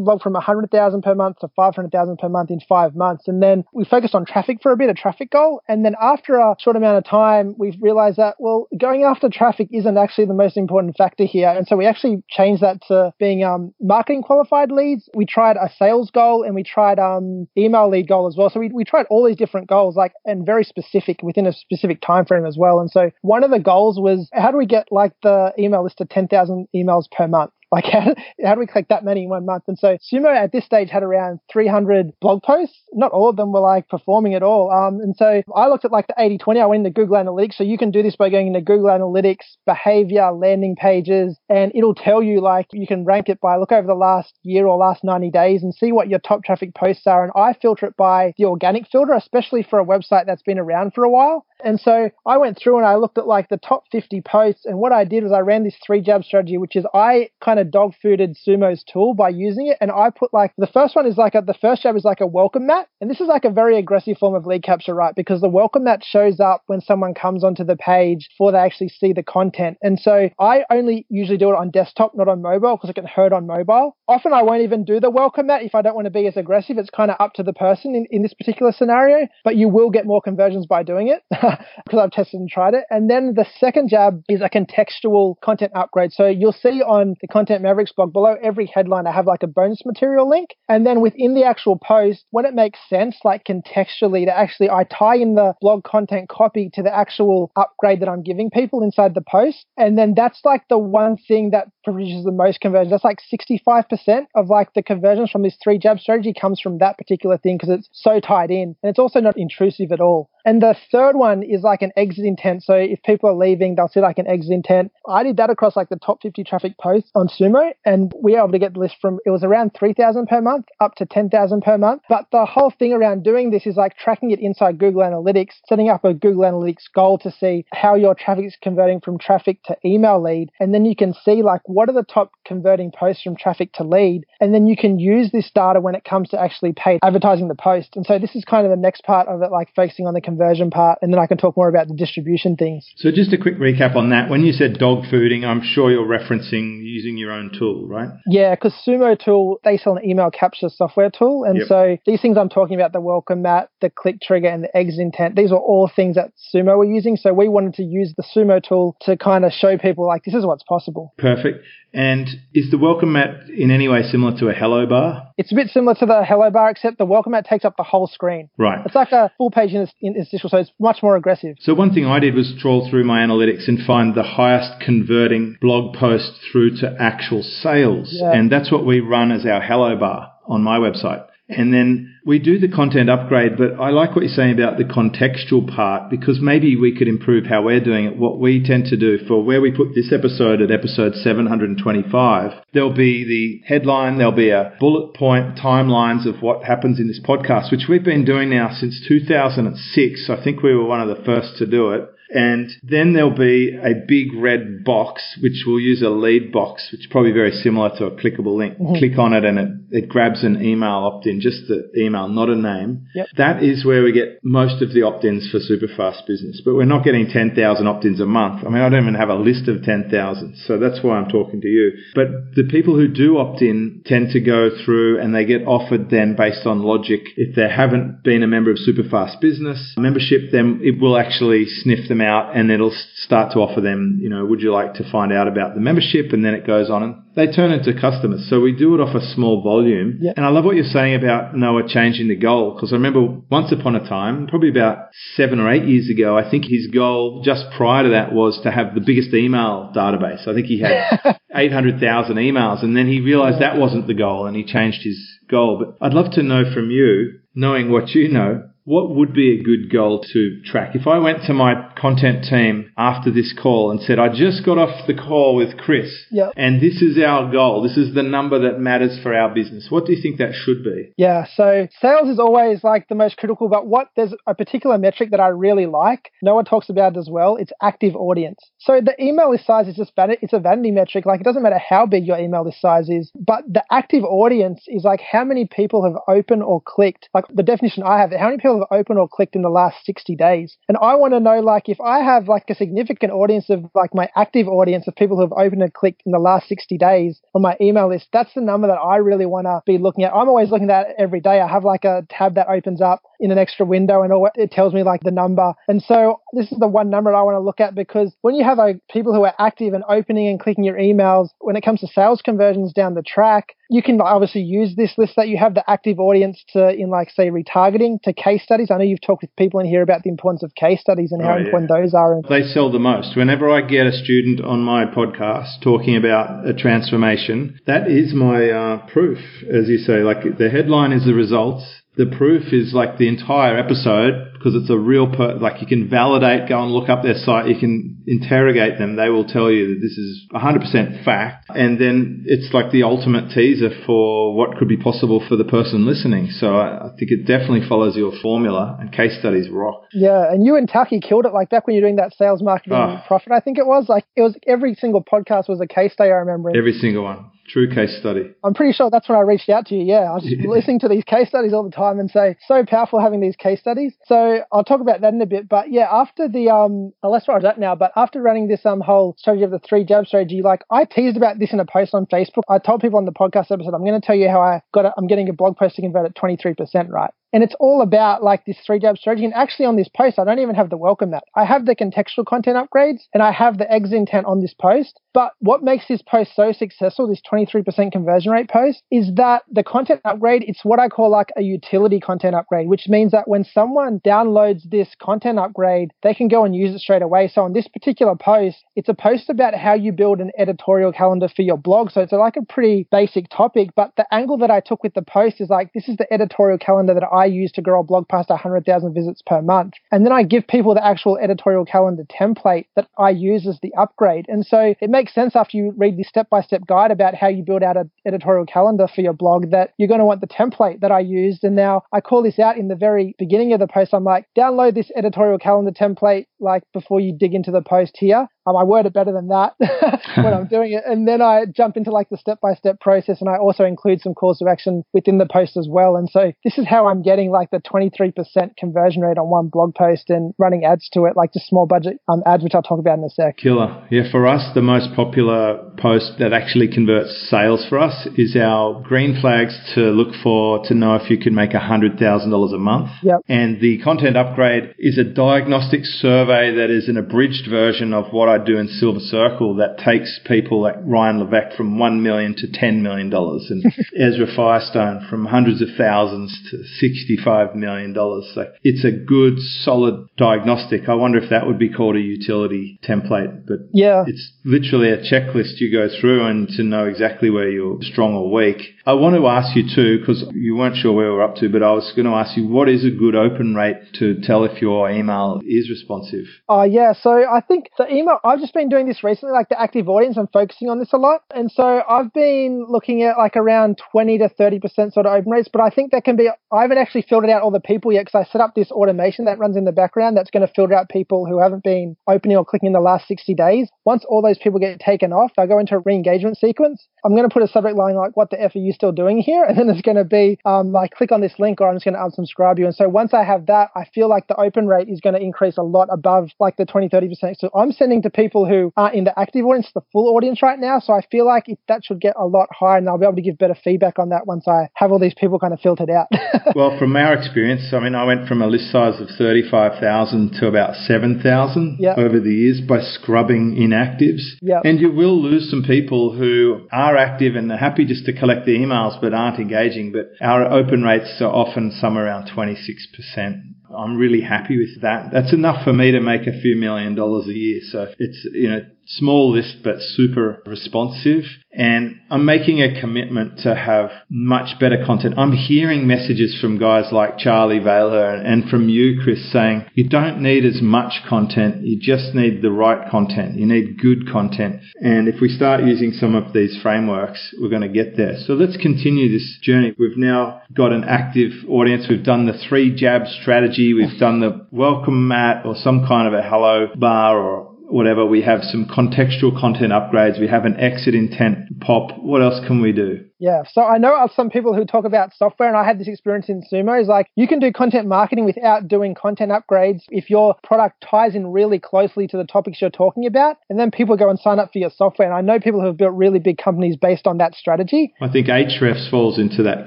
[0.00, 2.60] blog from 100,000 per month to 500,000 per month in
[2.94, 3.28] five months.
[3.28, 5.62] And then we focused on traffic for a bit, a traffic goal.
[5.68, 9.68] And then after a short amount of time, we've realized that, well, going after traffic
[9.72, 11.48] isn't actually the most important factor here.
[11.48, 15.08] And so we actually changed that to being um, marketing qualified leads.
[15.14, 18.50] We tried a sales goal and we tried um, email lead goal as well.
[18.50, 22.00] So we, we tried all these different goals, like, and very specific within a specific
[22.00, 22.80] time frame as well.
[22.80, 25.98] And so one of the goals was how do we get like the email list
[25.98, 27.50] to 10,000 emails per month?
[27.74, 29.64] Like, how, how do we collect that many in one month?
[29.66, 32.78] And so Sumo at this stage had around 300 blog posts.
[32.92, 34.70] Not all of them were like performing at all.
[34.70, 36.60] Um, and so I looked at like the 80 20.
[36.60, 37.54] I went into Google Analytics.
[37.54, 41.94] So you can do this by going into Google Analytics, behavior, landing pages, and it'll
[41.94, 45.02] tell you like you can rank it by look over the last year or last
[45.02, 47.24] 90 days and see what your top traffic posts are.
[47.24, 50.94] And I filter it by the organic filter, especially for a website that's been around
[50.94, 51.44] for a while.
[51.64, 54.66] And so I went through and I looked at like the top 50 posts.
[54.66, 57.58] And what I did was I ran this three jab strategy, which is I kind
[57.58, 59.78] of dog fooded Sumo's tool by using it.
[59.80, 62.20] And I put like the first one is like a, the first jab is like
[62.20, 62.88] a welcome mat.
[63.00, 65.14] And this is like a very aggressive form of lead capture, right?
[65.14, 68.90] Because the welcome mat shows up when someone comes onto the page before they actually
[68.90, 69.78] see the content.
[69.82, 73.06] And so I only usually do it on desktop, not on mobile, because it can
[73.06, 73.96] hurt on mobile.
[74.06, 76.36] Often I won't even do the welcome mat if I don't want to be as
[76.36, 76.76] aggressive.
[76.76, 79.90] It's kind of up to the person in, in this particular scenario, but you will
[79.90, 81.22] get more conversions by doing it
[81.84, 82.84] because I've tested and tried it.
[82.90, 86.12] And then the second jab is a contextual content upgrade.
[86.12, 89.46] So you'll see on the Content Mavericks blog below every headline, I have like a
[89.46, 90.50] bonus material link.
[90.68, 94.84] And then within the actual post, when it makes sense, like contextually, to actually, I
[94.84, 99.14] tie in the blog content copy to the actual upgrade that I'm giving people inside
[99.14, 99.66] the post.
[99.76, 102.90] And then that's like the one thing that produces the most conversions.
[102.90, 106.98] That's like 65% of like the conversions from this three jab strategy comes from that
[106.98, 110.30] particular thing because it's so tied in and it's also not intrusive at all.
[110.44, 112.62] And the third one is like an exit intent.
[112.62, 114.92] So if people are leaving, they'll see like an exit intent.
[115.08, 118.38] I did that across like the top 50 traffic posts on Sumo and we were
[118.38, 121.62] able to get the list from, it was around 3,000 per month up to 10,000
[121.62, 122.02] per month.
[122.08, 125.88] But the whole thing around doing this is like tracking it inside Google Analytics, setting
[125.88, 129.76] up a Google Analytics goal to see how your traffic is converting from traffic to
[129.84, 130.50] email lead.
[130.60, 133.84] And then you can see like what are the top converting posts from traffic to
[133.84, 134.24] lead.
[134.40, 137.54] And then you can use this data when it comes to actually paid advertising the
[137.54, 137.96] post.
[137.96, 140.20] And so this is kind of the next part of it, like focusing on the
[140.34, 142.86] conversion part, and then I can talk more about the distribution things.
[142.96, 144.28] So just a quick recap on that.
[144.30, 148.08] When you said dog fooding, I'm sure you're referencing using your own tool, right?
[148.26, 151.44] Yeah, because Sumo Tool, they sell an email capture software tool.
[151.44, 151.66] And Yep.
[151.68, 155.00] so these things I'm talking about, the welcome mat, the click trigger, and the exit
[155.00, 157.16] intent, these are all things that Sumo were using.
[157.16, 160.34] So we wanted to use the Sumo tool to kind of show people like this
[160.34, 161.14] is what's possible.
[161.18, 161.64] Perfect.
[161.94, 165.30] And is the welcome mat in any way similar to a hello bar?
[165.38, 167.84] It's a bit similar to the hello bar, except the welcome mat takes up the
[167.84, 168.50] whole screen.
[168.58, 168.84] Right.
[168.84, 171.56] It's like a full page in interstitial, so it's much more aggressive.
[171.60, 175.56] So one thing I did was trawl through my analytics and find the highest converting
[175.60, 178.08] blog post through to actual sales.
[178.10, 178.32] Yeah.
[178.32, 181.24] And that's what we run as our hello bar on my website.
[181.48, 184.84] And then we do the content upgrade, but I like what you're saying about the
[184.84, 188.16] contextual part because maybe we could improve how we're doing it.
[188.16, 192.94] What we tend to do for where we put this episode at episode 725, there'll
[192.94, 197.70] be the headline, there'll be a bullet point timelines of what happens in this podcast,
[197.70, 200.30] which we've been doing now since 2006.
[200.30, 202.08] I think we were one of the first to do it.
[202.30, 207.02] And then there'll be a big red box, which we'll use a lead box, which
[207.02, 208.78] is probably very similar to a clickable link.
[208.78, 208.96] Mm-hmm.
[208.96, 212.48] Click on it and it, it grabs an email opt in, just the email, not
[212.48, 213.06] a name.
[213.14, 213.26] Yep.
[213.36, 216.62] That is where we get most of the opt ins for Superfast Business.
[216.64, 218.66] But we're not getting 10,000 opt ins a month.
[218.66, 220.56] I mean, I don't even have a list of 10,000.
[220.66, 221.92] So that's why I'm talking to you.
[222.14, 226.10] But the people who do opt in tend to go through and they get offered
[226.10, 227.20] then based on logic.
[227.36, 232.08] If they haven't been a member of Superfast Business membership, then it will actually sniff
[232.08, 235.32] them out and it'll start to offer them, you know, would you like to find
[235.32, 236.32] out about the membership?
[236.32, 238.46] And then it goes on and they turn into customers.
[238.48, 240.18] So we do it off a small volume.
[240.36, 243.72] And I love what you're saying about Noah changing the goal because I remember once
[243.72, 247.64] upon a time, probably about seven or eight years ago, I think his goal just
[247.76, 250.46] prior to that was to have the biggest email database.
[250.46, 254.56] I think he had 800,000 emails and then he realized that wasn't the goal and
[254.56, 255.18] he changed his
[255.50, 255.78] goal.
[255.78, 259.62] But I'd love to know from you, knowing what you know, what would be a
[259.62, 260.94] good goal to track?
[260.94, 264.76] If I went to my content team after this call and said, I just got
[264.78, 266.52] off the call with Chris Yep.
[266.56, 270.04] and this is our goal, this is the number that matters for our business, what
[270.04, 271.12] do you think that should be?
[271.16, 275.30] Yeah, so sales is always like the most critical, but what there's a particular metric
[275.30, 276.30] that I really like.
[276.42, 277.56] Noah talks about it as well.
[277.56, 278.58] It's active audience.
[278.78, 281.24] So the email list size is just vanity, it's a vanity metric.
[281.24, 284.82] Like it doesn't matter how big your email list size is, but the active audience
[284.88, 287.30] is like how many people have opened or clicked.
[287.32, 290.04] Like the definition I have, how many people have opened or clicked in the last
[290.04, 290.76] 60 days.
[290.88, 294.14] And I want to know, like, if I have like a significant audience of like
[294.14, 297.40] my active audience of people who have opened and clicked in the last 60 days
[297.54, 300.32] on my email list, that's the number that I really want to be looking at.
[300.32, 301.60] I'm always looking at every day.
[301.60, 304.94] I have like a tab that opens up in an extra window and it tells
[304.94, 305.74] me like the number.
[305.88, 308.64] And so this is the one number I want to look at because when you
[308.64, 312.00] have like, people who are active and opening and clicking your emails, when it comes
[312.00, 315.74] to sales conversions down the track, you can obviously use this list that you have
[315.74, 318.90] the active audience to in like say retargeting to case studies.
[318.90, 321.42] I know you've talked with people in here about the importance of case studies and
[321.42, 321.64] how oh, yeah.
[321.66, 322.40] important those are.
[322.48, 323.36] They sell the most.
[323.36, 328.70] Whenever I get a student on my podcast talking about a transformation, that is my
[328.70, 329.38] uh, proof,
[329.70, 330.22] as you say.
[330.22, 331.84] Like the headline is the results
[332.16, 336.08] the proof is like the entire episode because it's a real per- like you can
[336.08, 339.88] validate go and look up their site you can interrogate them they will tell you
[339.88, 341.66] that this is 100% fact.
[341.68, 346.06] And then it's like the ultimate teaser for what could be possible for the person
[346.06, 346.50] listening.
[346.50, 350.04] So I, I think it definitely follows your formula and case studies rock.
[350.12, 352.94] Yeah and you and Taki killed it like back when you're doing that sales marketing
[352.94, 353.22] oh.
[353.26, 356.30] profit I think it was like it was every single podcast was a case study
[356.30, 356.70] I remember.
[356.76, 358.50] Every single one True case study.
[358.62, 360.04] I'm pretty sure that's when I reached out to you.
[360.04, 360.68] Yeah, I was yeah.
[360.68, 363.80] listening to these case studies all the time and say so powerful having these case
[363.80, 364.14] studies.
[364.26, 365.68] So I'll talk about that in a bit.
[365.68, 367.94] But yeah, after the um, oh, let's start that now.
[367.94, 371.36] But after running this um whole strategy of the three jab strategy, like I teased
[371.36, 372.62] about this in a post on Facebook.
[372.68, 375.12] I told people on the podcast episode, I'm going to tell you how I got.
[375.16, 377.30] i'm getting a blog post to convert at 23%, right?
[377.54, 379.44] And it's all about like this three jab strategy.
[379.44, 381.44] And actually on this post, I don't even have the welcome mat.
[381.54, 385.20] I have the contextual content upgrades and I have the exit intent on this post.
[385.32, 389.84] But what makes this post so successful, this 23% conversion rate post, is that the
[389.84, 393.62] content upgrade, it's what I call like a utility content upgrade, which means that when
[393.64, 397.46] someone downloads this content upgrade, they can go and use it straight away.
[397.46, 401.48] So on this particular post, it's a post about how you build an editorial calendar
[401.48, 402.10] for your blog.
[402.10, 405.22] So it's like a pretty basic topic, but the angle that I took with the
[405.22, 408.04] post is like, this is the editorial calendar that I I use to grow a
[408.04, 409.92] blog past 100,000 visits per month.
[410.10, 413.92] And then I give people the actual editorial calendar template that I use as the
[413.98, 414.46] upgrade.
[414.48, 417.48] And so it makes sense after you read the step by step guide about how
[417.48, 420.46] you build out an editorial calendar for your blog that you're going to want the
[420.46, 421.64] template that I used.
[421.64, 424.14] And now I call this out in the very beginning of the post.
[424.14, 428.48] I'm like, download this editorial calendar template like before you dig into the post here.
[428.66, 429.74] Um, I word it better than that
[430.36, 431.04] when I'm doing it.
[431.06, 434.20] And then I jump into like the step by step process and I also include
[434.20, 436.16] some calls to action within the post as well.
[436.16, 439.94] And so this is how I'm getting like the 23% conversion rate on one blog
[439.94, 442.98] post and running ads to it, like just small budget um, ads, which I'll talk
[442.98, 443.56] about in a sec.
[443.56, 444.06] Killer.
[444.10, 449.00] Yeah, for us, the most popular post that actually converts sales for us is our
[449.02, 453.10] green flags to look for to know if you can make $100,000 a month.
[453.22, 453.40] Yep.
[453.48, 458.48] And the content upgrade is a diagnostic survey that is an abridged version of what
[458.48, 462.66] I do in Silver Circle that takes people like Ryan Levesque from 1 million to
[462.66, 463.84] $10 million and
[464.18, 468.14] Ezra Firestone from hundreds of thousands to $65 million.
[468.14, 471.08] So it's a good, solid diagnostic.
[471.08, 475.18] I wonder if that would be called a utility template, but yeah, it's literally a
[475.18, 478.93] checklist you go through and to know exactly where you're strong or weak.
[479.06, 481.82] I want to ask you too, because you weren't sure where we're up to, but
[481.82, 484.80] I was going to ask you, what is a good open rate to tell if
[484.80, 486.46] your email is responsive?
[486.70, 487.12] Oh, uh, yeah.
[487.12, 490.38] So I think the email, I've just been doing this recently, like the active audience,
[490.38, 491.42] I'm focusing on this a lot.
[491.54, 495.68] And so I've been looking at like around 20 to 30% sort of open rates,
[495.70, 498.24] but I think that can be, I haven't actually filtered out all the people yet
[498.24, 500.94] because I set up this automation that runs in the background that's going to filter
[500.94, 503.90] out people who haven't been opening or clicking in the last 60 days.
[504.06, 507.06] Once all those people get taken off, I go into a re-engagement sequence.
[507.22, 509.38] I'm going to put a subject line like, what the F are you still doing
[509.38, 509.64] here?
[509.64, 512.04] And then it's going to be um, like, click on this link or I'm just
[512.04, 512.86] going to unsubscribe you.
[512.86, 515.40] And so once I have that, I feel like the open rate is going to
[515.40, 517.56] increase a lot above like the 20, 30%.
[517.58, 520.78] So I'm sending to people who aren't in the active audience, the full audience right
[520.78, 521.00] now.
[521.00, 523.42] So I feel like that should get a lot higher and I'll be able to
[523.42, 526.28] give better feedback on that once I have all these people kind of filtered out.
[526.76, 530.66] well, from our experience, I mean, I went from a list size of 35,000 to
[530.68, 532.18] about 7,000 yep.
[532.18, 534.42] over the years by scrubbing inactives.
[534.62, 534.82] Yep.
[534.84, 538.66] And you will lose some people who are active and are happy just to collect
[538.66, 540.12] the emails but aren't engaging.
[540.12, 543.74] But our open rates are often somewhere around 26%.
[543.96, 545.30] I'm really happy with that.
[545.32, 547.80] That's enough for me to make a few million dollars a year.
[547.90, 551.44] So it's, you know, small list but super responsive.
[551.76, 555.34] And I'm making a commitment to have much better content.
[555.36, 560.40] I'm hearing messages from guys like Charlie Vailer and from you, Chris, saying you don't
[560.40, 561.82] need as much content.
[561.82, 563.56] You just need the right content.
[563.56, 564.82] You need good content.
[565.00, 568.36] And if we start using some of these frameworks, we're going to get there.
[568.46, 569.94] So let's continue this journey.
[569.98, 572.06] We've now got an active audience.
[572.08, 573.83] We've done the three jab strategy.
[573.92, 578.24] We've done the welcome mat or some kind of a hello bar or whatever.
[578.24, 580.40] We have some contextual content upgrades.
[580.40, 582.18] We have an exit intent pop.
[582.18, 583.26] What else can we do?
[583.38, 583.62] Yeah.
[583.72, 586.48] So I know of some people who talk about software, and I had this experience
[586.48, 587.00] in Sumo.
[587.00, 591.34] Is like you can do content marketing without doing content upgrades if your product ties
[591.34, 594.58] in really closely to the topics you're talking about, and then people go and sign
[594.58, 595.28] up for your software.
[595.28, 598.14] And I know people who have built really big companies based on that strategy.
[598.20, 599.86] I think Ahrefs falls into that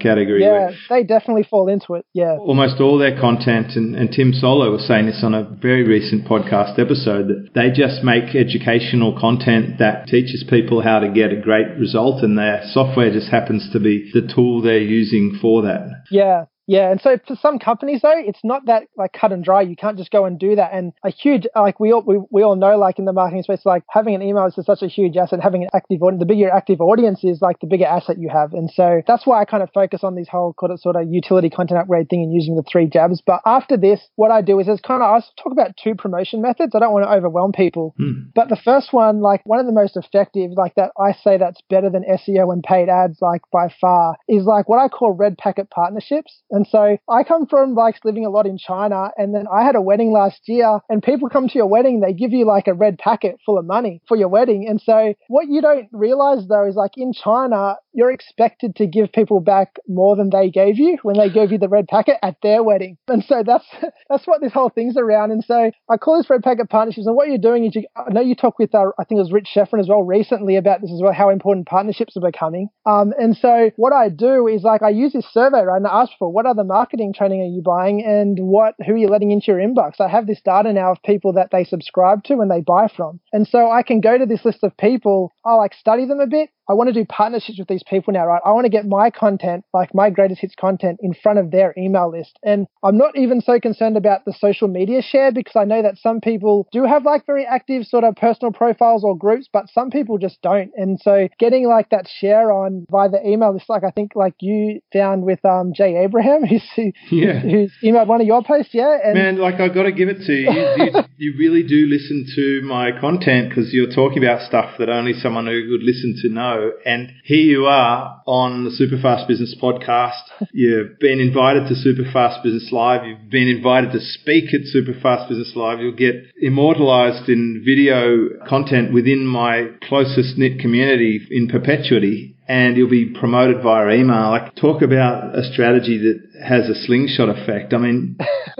[0.00, 0.42] category.
[0.42, 2.04] Yeah, they definitely fall into it.
[2.12, 2.36] Yeah.
[2.36, 6.26] Almost all their content, and, and Tim Soulo was saying this on a very recent
[6.26, 11.40] podcast episode, that they just make educational content that teaches people how to get a
[11.40, 16.04] great result, and their software just happens to be the tool they're using for that.
[16.10, 19.62] Yeah, yeah, and so for some companies though, it's not that like cut and dry.
[19.62, 20.70] You can't just go and do that.
[20.74, 23.62] And a huge like we all we, we all know like in the marketing space,
[23.64, 25.40] like having an email is such a huge asset.
[25.42, 28.28] Having an active audience, the bigger your active audience is, like the bigger asset you
[28.28, 28.52] have.
[28.52, 31.80] And so that's why I kind of focus on these whole sort of utility content
[31.80, 33.22] upgrade thing and using the three jabs.
[33.24, 36.42] But after this, what I do is there's kind of I talk about two promotion
[36.42, 36.74] methods.
[36.74, 38.28] I don't want to overwhelm people, Hmm.
[38.34, 41.62] but the first one, like one of the most effective, like that I say that's
[41.70, 45.38] better than SEO and paid ads, like by far, is like what I call red
[45.38, 46.42] packet partnerships.
[46.50, 49.76] And so I come from like living a lot in China, and then I had
[49.76, 52.74] a wedding last year, and people come to your wedding, they give you like a
[52.74, 54.66] red packet full of money for your wedding.
[54.68, 59.12] And so what you don't realize though is like in China, you're expected to give
[59.12, 62.36] people back more than they gave you when they gave you the red packet at
[62.42, 62.96] their wedding.
[63.08, 63.66] And so that's
[64.08, 65.32] that's what this whole thing's around.
[65.32, 67.06] And so I call this red packet partnerships.
[67.06, 69.22] And what you're doing is you, I know you talked with, uh, I think it
[69.22, 72.68] was Rich Schefren as well recently about this as well, how important partnerships are becoming.
[72.86, 75.76] Um, and so what I do is like I use this survey, right?
[75.76, 78.96] And I ask for what other marketing training are you buying and what, who are
[78.96, 80.00] you letting into your inbox?
[80.00, 83.20] I have this data now of people that they subscribe to and they buy from.
[83.32, 86.26] And so I can go to this list of people, I like study them a
[86.26, 86.50] bit.
[86.68, 88.42] I want to do partnerships with these people now, right?
[88.44, 91.74] I want to get my content, like my greatest hits content, in front of their
[91.78, 92.38] email list.
[92.42, 95.96] And I'm not even so concerned about the social media share because I know that
[95.98, 99.90] some people do have like very active sort of personal profiles or groups, but some
[99.90, 100.70] people just don't.
[100.76, 104.34] And so getting like that share on via the email list, like I think like
[104.40, 107.40] you found with um Jay Abraham, who's who, Yeah.
[107.40, 108.98] who's emailed one of your posts, yeah.
[109.02, 110.50] And Man, like I've got to give it to you.
[110.50, 114.88] You, you, you really do listen to my content because you're talking about stuff that
[114.88, 116.57] only someone who would listen to know.
[116.84, 120.22] And here you are on the Superfast Business podcast.
[120.52, 123.06] You've been invited to Superfast Business Live.
[123.06, 125.80] You've been invited to speak at Superfast Business Live.
[125.80, 132.88] You'll get immortalized in video content within my closest knit community in perpetuity and you'll
[132.88, 134.30] be promoted via email.
[134.30, 137.74] Like, talk about a strategy that has a slingshot effect.
[137.74, 138.16] I mean,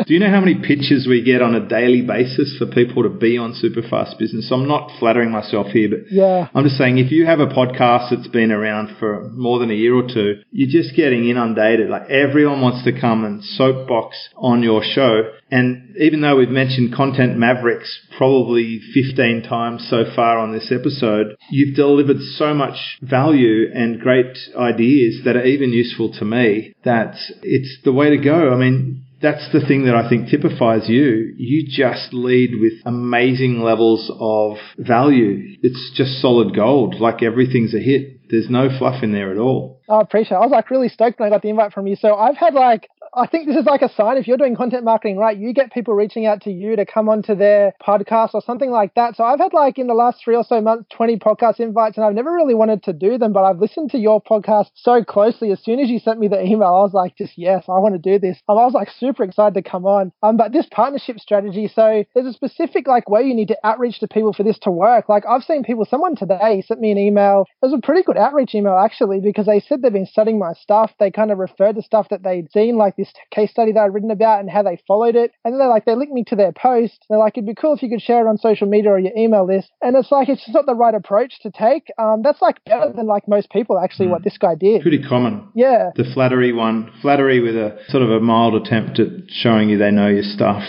[0.06, 3.08] do you know how many pitches we get on a daily basis for people to
[3.08, 4.50] be on Superfast Business?
[4.50, 8.10] I'm not flattering myself here, but yeah, I'm just saying if you have a podcast
[8.10, 11.90] that's been around for more than a year or two, you're just getting inundated.
[11.90, 15.30] Like everyone wants to come and soapbox on your show.
[15.50, 21.36] And even though we've mentioned Content Mavericks probably 15 times so far on this episode,
[21.50, 27.14] you've delivered so much value and great ideas that are even useful to me that
[27.42, 28.50] it's the way to go.
[28.50, 31.34] I mean, that's the thing that I think typifies you.
[31.36, 35.58] You just lead with amazing levels of value.
[35.62, 36.94] It's just solid gold.
[36.98, 38.30] Like everything's a hit.
[38.30, 39.82] There's no fluff in there at all.
[39.88, 40.40] I appreciate it.
[40.40, 41.96] I was like really stoked when I got the invite from you.
[41.96, 44.16] So I've had like I think this is like a sign.
[44.16, 47.08] If you're doing content marketing right, you get people reaching out to you to come
[47.08, 49.16] onto their podcast or something like that.
[49.16, 52.04] So I've had like in the last three or so months, 20 podcast invites, and
[52.04, 55.52] I've never really wanted to do them, but I've listened to your podcast so closely.
[55.52, 57.94] As soon as you sent me the email, I was like, just yes, I want
[57.94, 58.38] to do this.
[58.48, 60.12] And I was like super excited to come on.
[60.22, 64.00] Um, but this partnership strategy, so there's a specific like way you need to outreach
[64.00, 65.08] to people for this to work.
[65.08, 67.46] Like I've seen people, someone today sent me an email.
[67.62, 70.52] It was a pretty good outreach email actually because they said they've been studying my
[70.52, 70.92] stuff.
[70.98, 73.94] They kind of referred to stuff that they'd seen, like this case study that I'd
[73.94, 75.32] written about and how they followed it.
[75.44, 77.06] And then they're like, they linked me to their post.
[77.08, 79.16] They're like, it'd be cool if you could share it on social media or your
[79.16, 79.70] email list.
[79.80, 81.88] And it's like, it's just not the right approach to take.
[81.98, 84.82] Um, that's like better than like most people actually what this guy did.
[84.82, 85.48] Pretty common.
[85.54, 85.90] Yeah.
[85.94, 89.90] The flattery one, flattery with a sort of a mild attempt at showing you they
[89.90, 90.62] know your stuff.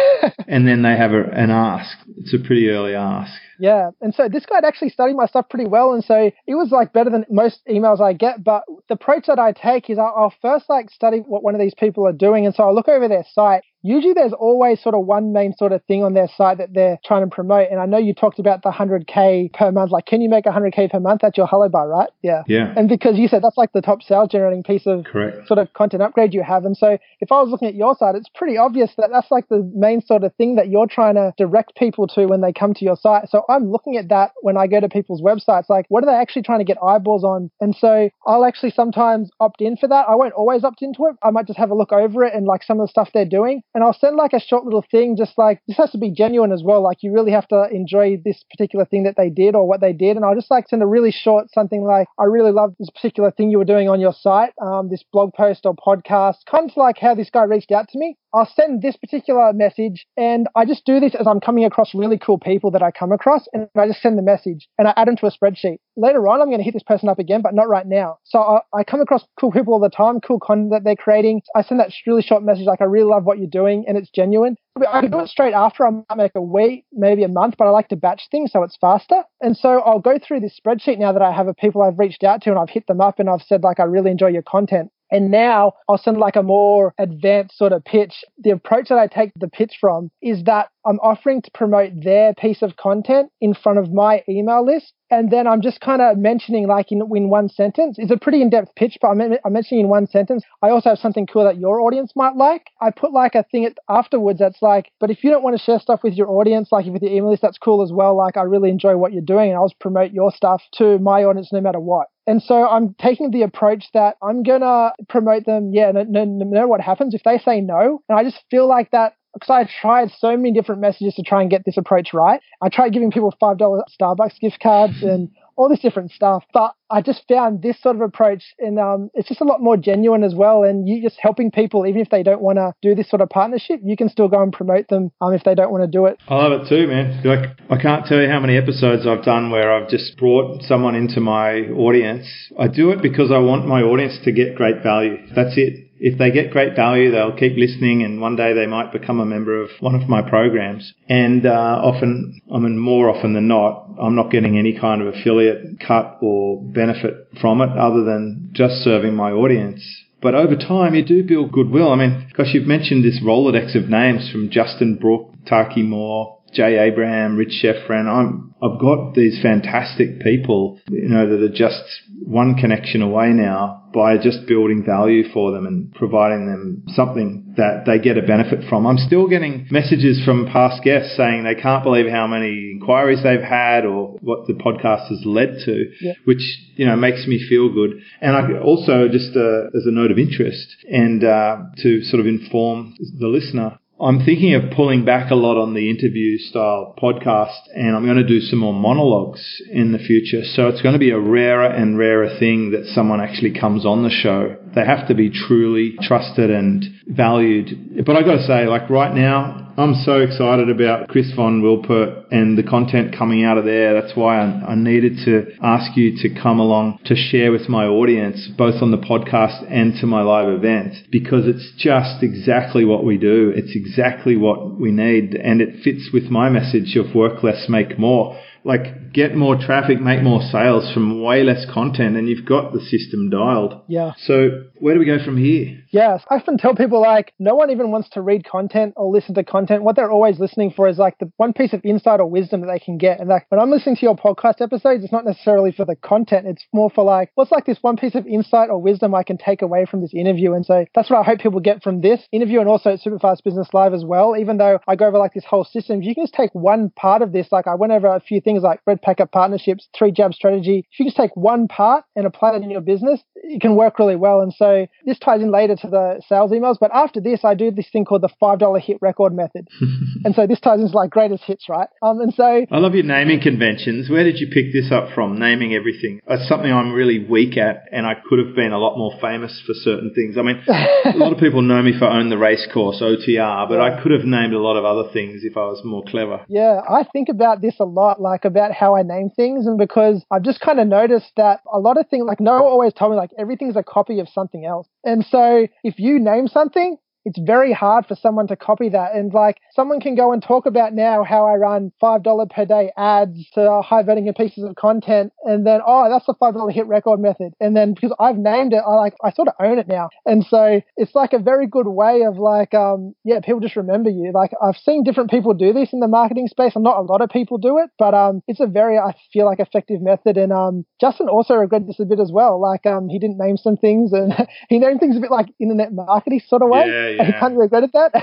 [0.48, 1.96] and then they have a, an ask.
[2.18, 3.32] It's a pretty early ask.
[3.60, 3.90] Yeah.
[4.00, 5.92] And so this guy had actually studied my stuff pretty well.
[5.92, 8.42] And so it was like better than most emails I get.
[8.42, 11.74] But the approach that I take is I'll, first like study what one of these
[11.74, 12.46] people are doing.
[12.46, 13.62] And so I'll look over their site.
[13.82, 16.98] Usually there's always sort of one main sort of thing on their site that they're
[17.04, 17.68] trying to promote.
[17.70, 19.90] And I know you talked about the 100K per month.
[19.90, 21.20] Like, can you make 100K per month?
[21.22, 22.10] That's your hello bar, right?
[22.22, 22.42] Yeah.
[22.46, 22.74] Yeah.
[22.76, 25.46] And because you said that's like the top sales generating piece of Correct.
[25.48, 26.64] sort of content upgrade you have.
[26.64, 29.48] And so if I was looking at your site, it's pretty obvious that that's like
[29.48, 32.74] the main sort of thing that you're trying to direct people to when they come
[32.74, 33.28] to your site.
[33.30, 36.20] So I'm looking at that when I go to people's websites, like what are they
[36.20, 37.50] actually trying to get eyeballs on?
[37.60, 40.06] And so I'll actually sometimes opt in for that.
[40.08, 41.16] I won't always opt into it.
[41.22, 43.24] I might just have a look over it and like some of the stuff they're
[43.24, 43.62] doing.
[43.74, 46.52] And I'll send like a short little thing, just like this has to be genuine
[46.52, 46.82] as well.
[46.82, 49.92] Like you really have to enjoy this particular thing that they did or what they
[49.92, 50.16] did.
[50.16, 53.30] And I'll just like send a really short something like, I really love this particular
[53.30, 56.76] thing you were doing on your site, um, this blog post or podcast, kind of
[56.76, 58.16] like how this guy reached out to me.
[58.32, 62.18] I'll send this particular message and I just do this as I'm coming across really
[62.18, 65.08] cool people that I come across and I just send the message and I add
[65.08, 65.78] them to a spreadsheet.
[65.96, 68.18] Later on, I'm going to hit this person up again, but not right now.
[68.24, 71.42] So I, I come across cool people all the time, cool content that they're creating.
[71.56, 74.10] I send that really short message like, I really love what you're doing and it's
[74.10, 74.56] genuine.
[74.76, 75.86] I can do it straight after.
[75.86, 78.62] I might make a week, maybe a month, but I like to batch things so
[78.62, 79.24] it's faster.
[79.40, 82.22] And so I'll go through this spreadsheet now that I have of people I've reached
[82.22, 84.42] out to and I've hit them up and I've said like, I really enjoy your
[84.42, 84.90] content.
[85.10, 88.24] And now I'll send like a more advanced sort of pitch.
[88.38, 92.32] The approach that I take the pitch from is that I'm offering to promote their
[92.34, 94.92] piece of content in front of my email list.
[95.10, 98.40] And then I'm just kind of mentioning, like in, in one sentence, it's a pretty
[98.40, 101.44] in depth pitch, but I'm, I'm mentioning in one sentence, I also have something cool
[101.44, 102.68] that your audience might like.
[102.80, 105.80] I put like a thing afterwards that's like, but if you don't want to share
[105.80, 108.16] stuff with your audience, like with your email list, that's cool as well.
[108.16, 111.52] Like, I really enjoy what you're doing and I'll promote your stuff to my audience
[111.52, 112.06] no matter what.
[112.30, 116.24] And so I'm taking the approach that I'm going to promote them, yeah, no, no,
[116.24, 117.12] no matter what happens.
[117.12, 120.52] If they say no, and I just feel like that because I tried so many
[120.52, 122.40] different messages to try and get this approach right.
[122.62, 126.42] I tried giving people $5 Starbucks gift cards and all this different stuff.
[126.54, 129.76] But I just found this sort of approach, and um, it's just a lot more
[129.76, 130.64] genuine as well.
[130.64, 133.28] And you just helping people, even if they don't want to do this sort of
[133.28, 136.06] partnership, you can still go and promote them um, if they don't want to do
[136.06, 136.18] it.
[136.28, 137.22] I love it too, man.
[137.22, 140.94] Like I can't tell you how many episodes I've done where I've just brought someone
[140.94, 142.26] into my audience.
[142.58, 145.18] I do it because I want my audience to get great value.
[145.36, 148.90] That's it if they get great value, they'll keep listening, and one day they might
[148.90, 150.94] become a member of one of my programs.
[151.08, 155.14] And uh, often, I mean, more often than not, I'm not getting any kind of
[155.14, 159.84] affiliate cut or benefit from it, other than just serving my audience.
[160.22, 161.92] But over time, you do build goodwill.
[161.92, 166.78] I mean, gosh, you've mentioned this Rolodex of names from Justin Brooke, Taki Moore, Jay
[166.78, 168.06] Abraham, Rich Schefren.
[168.06, 171.82] I'm, I've got these fantastic people, you know, that are just
[172.24, 177.84] one connection away now by just building value for them and providing them something that
[177.86, 178.86] they get a benefit from.
[178.86, 183.40] I'm still getting messages from past guests saying they can't believe how many inquiries they've
[183.40, 186.12] had or what the podcast has led to, yeah.
[186.24, 186.42] which,
[186.76, 188.00] you know, makes me feel good.
[188.20, 192.26] And I also just uh, as a note of interest and uh, to sort of
[192.26, 197.68] inform the listener, I'm thinking of pulling back a lot on the interview style podcast
[197.74, 200.42] and I'm going to do some more monologues in the future.
[200.42, 204.02] So it's going to be a rarer and rarer thing that someone actually comes on
[204.02, 204.56] the show.
[204.74, 208.02] They have to be truly trusted and valued.
[208.06, 212.26] But I got to say, like right now, I'm so excited about Chris von Wilpert
[212.30, 213.98] and the content coming out of there.
[213.98, 217.86] That's why I, I, needed to ask you to come along to share with my
[217.86, 223.04] audience, both on the podcast and to my live events, because it's just exactly what
[223.04, 223.54] we do.
[223.56, 225.34] It's exactly what we need.
[225.34, 229.98] And it fits with my message of work less, make more like get more traffic,
[229.98, 233.80] make more sales from way less content, and you've got the system dialed.
[233.88, 234.12] Yeah.
[234.18, 235.79] So where do we go from here?
[235.92, 239.34] Yes, I often tell people like no one even wants to read content or listen
[239.34, 239.82] to content.
[239.82, 242.68] What they're always listening for is like the one piece of insight or wisdom that
[242.68, 243.18] they can get.
[243.18, 246.46] And like when I'm listening to your podcast episodes, it's not necessarily for the content.
[246.46, 249.36] It's more for like what's like this one piece of insight or wisdom I can
[249.36, 250.52] take away from this interview.
[250.52, 253.42] And so that's what I hope people get from this interview and also at Superfast
[253.42, 254.36] Business Live as well.
[254.38, 257.20] Even though I go over like this whole system, you can just take one part
[257.20, 260.34] of this, like I went over a few things like red packet partnerships, three jab
[260.34, 260.86] strategy.
[260.92, 263.98] If you just take one part and apply that in your business, it can work
[263.98, 264.40] really well.
[264.40, 266.76] And so this ties in later to the sales emails.
[266.78, 269.68] But after this, I do this thing called the $5 hit record method.
[270.24, 271.88] and so this ties into like greatest hits, right?
[272.02, 274.10] Um, and so I love your naming conventions.
[274.10, 275.38] Where did you pick this up from?
[275.38, 276.20] Naming everything.
[276.28, 279.62] It's something I'm really weak at, and I could have been a lot more famous
[279.66, 280.36] for certain things.
[280.36, 283.80] I mean, a lot of people know me for Own the Race Course, OTR, but
[283.80, 286.44] I could have named a lot of other things if I was more clever.
[286.48, 290.24] Yeah, I think about this a lot, like about how I name things, and because
[290.30, 293.16] I've just kind of noticed that a lot of things, like Noah always told me,
[293.16, 294.88] like everything's a copy of something else.
[295.04, 299.14] And so if you name something, it's very hard for someone to copy that.
[299.14, 302.92] And like someone can go and talk about now how I run $5 per day
[302.96, 305.32] ads to high vetting pieces of content.
[305.44, 307.52] And then, oh, that's the $5 hit record method.
[307.60, 310.08] And then because I've named it, I like, I sort of own it now.
[310.24, 314.10] And so it's like a very good way of like, um, yeah, people just remember
[314.10, 314.32] you.
[314.32, 317.20] Like I've seen different people do this in the marketing space and not a lot
[317.20, 320.36] of people do it, but, um, it's a very, I feel like effective method.
[320.36, 322.60] And, um, Justin also regretted this a bit as well.
[322.60, 324.32] Like, um, he didn't name some things and
[324.68, 326.86] he named things a bit like internet marketing sort of way.
[326.86, 327.36] Yeah yeah.
[327.36, 328.22] I can't regret that.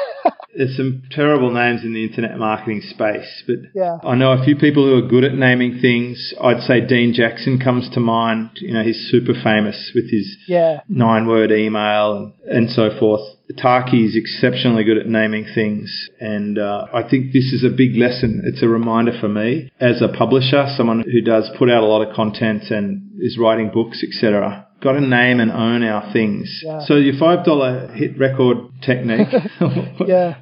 [0.55, 3.97] There's some terrible names in the internet marketing space, but yeah.
[4.03, 6.33] I know a few people who are good at naming things.
[6.41, 8.51] I'd say Dean Jackson comes to mind.
[8.55, 10.81] You know, he's super famous with his yeah.
[10.89, 13.21] nine word email and, and so forth.
[13.61, 17.95] Taki is exceptionally good at naming things, and uh, I think this is a big
[17.95, 18.41] lesson.
[18.45, 22.05] It's a reminder for me as a publisher, someone who does put out a lot
[22.05, 26.61] of content and is writing books, etc got to name and own our things.
[26.63, 26.81] Yeah.
[26.85, 29.27] So your five dollar hit record technique.
[30.07, 30.35] yeah.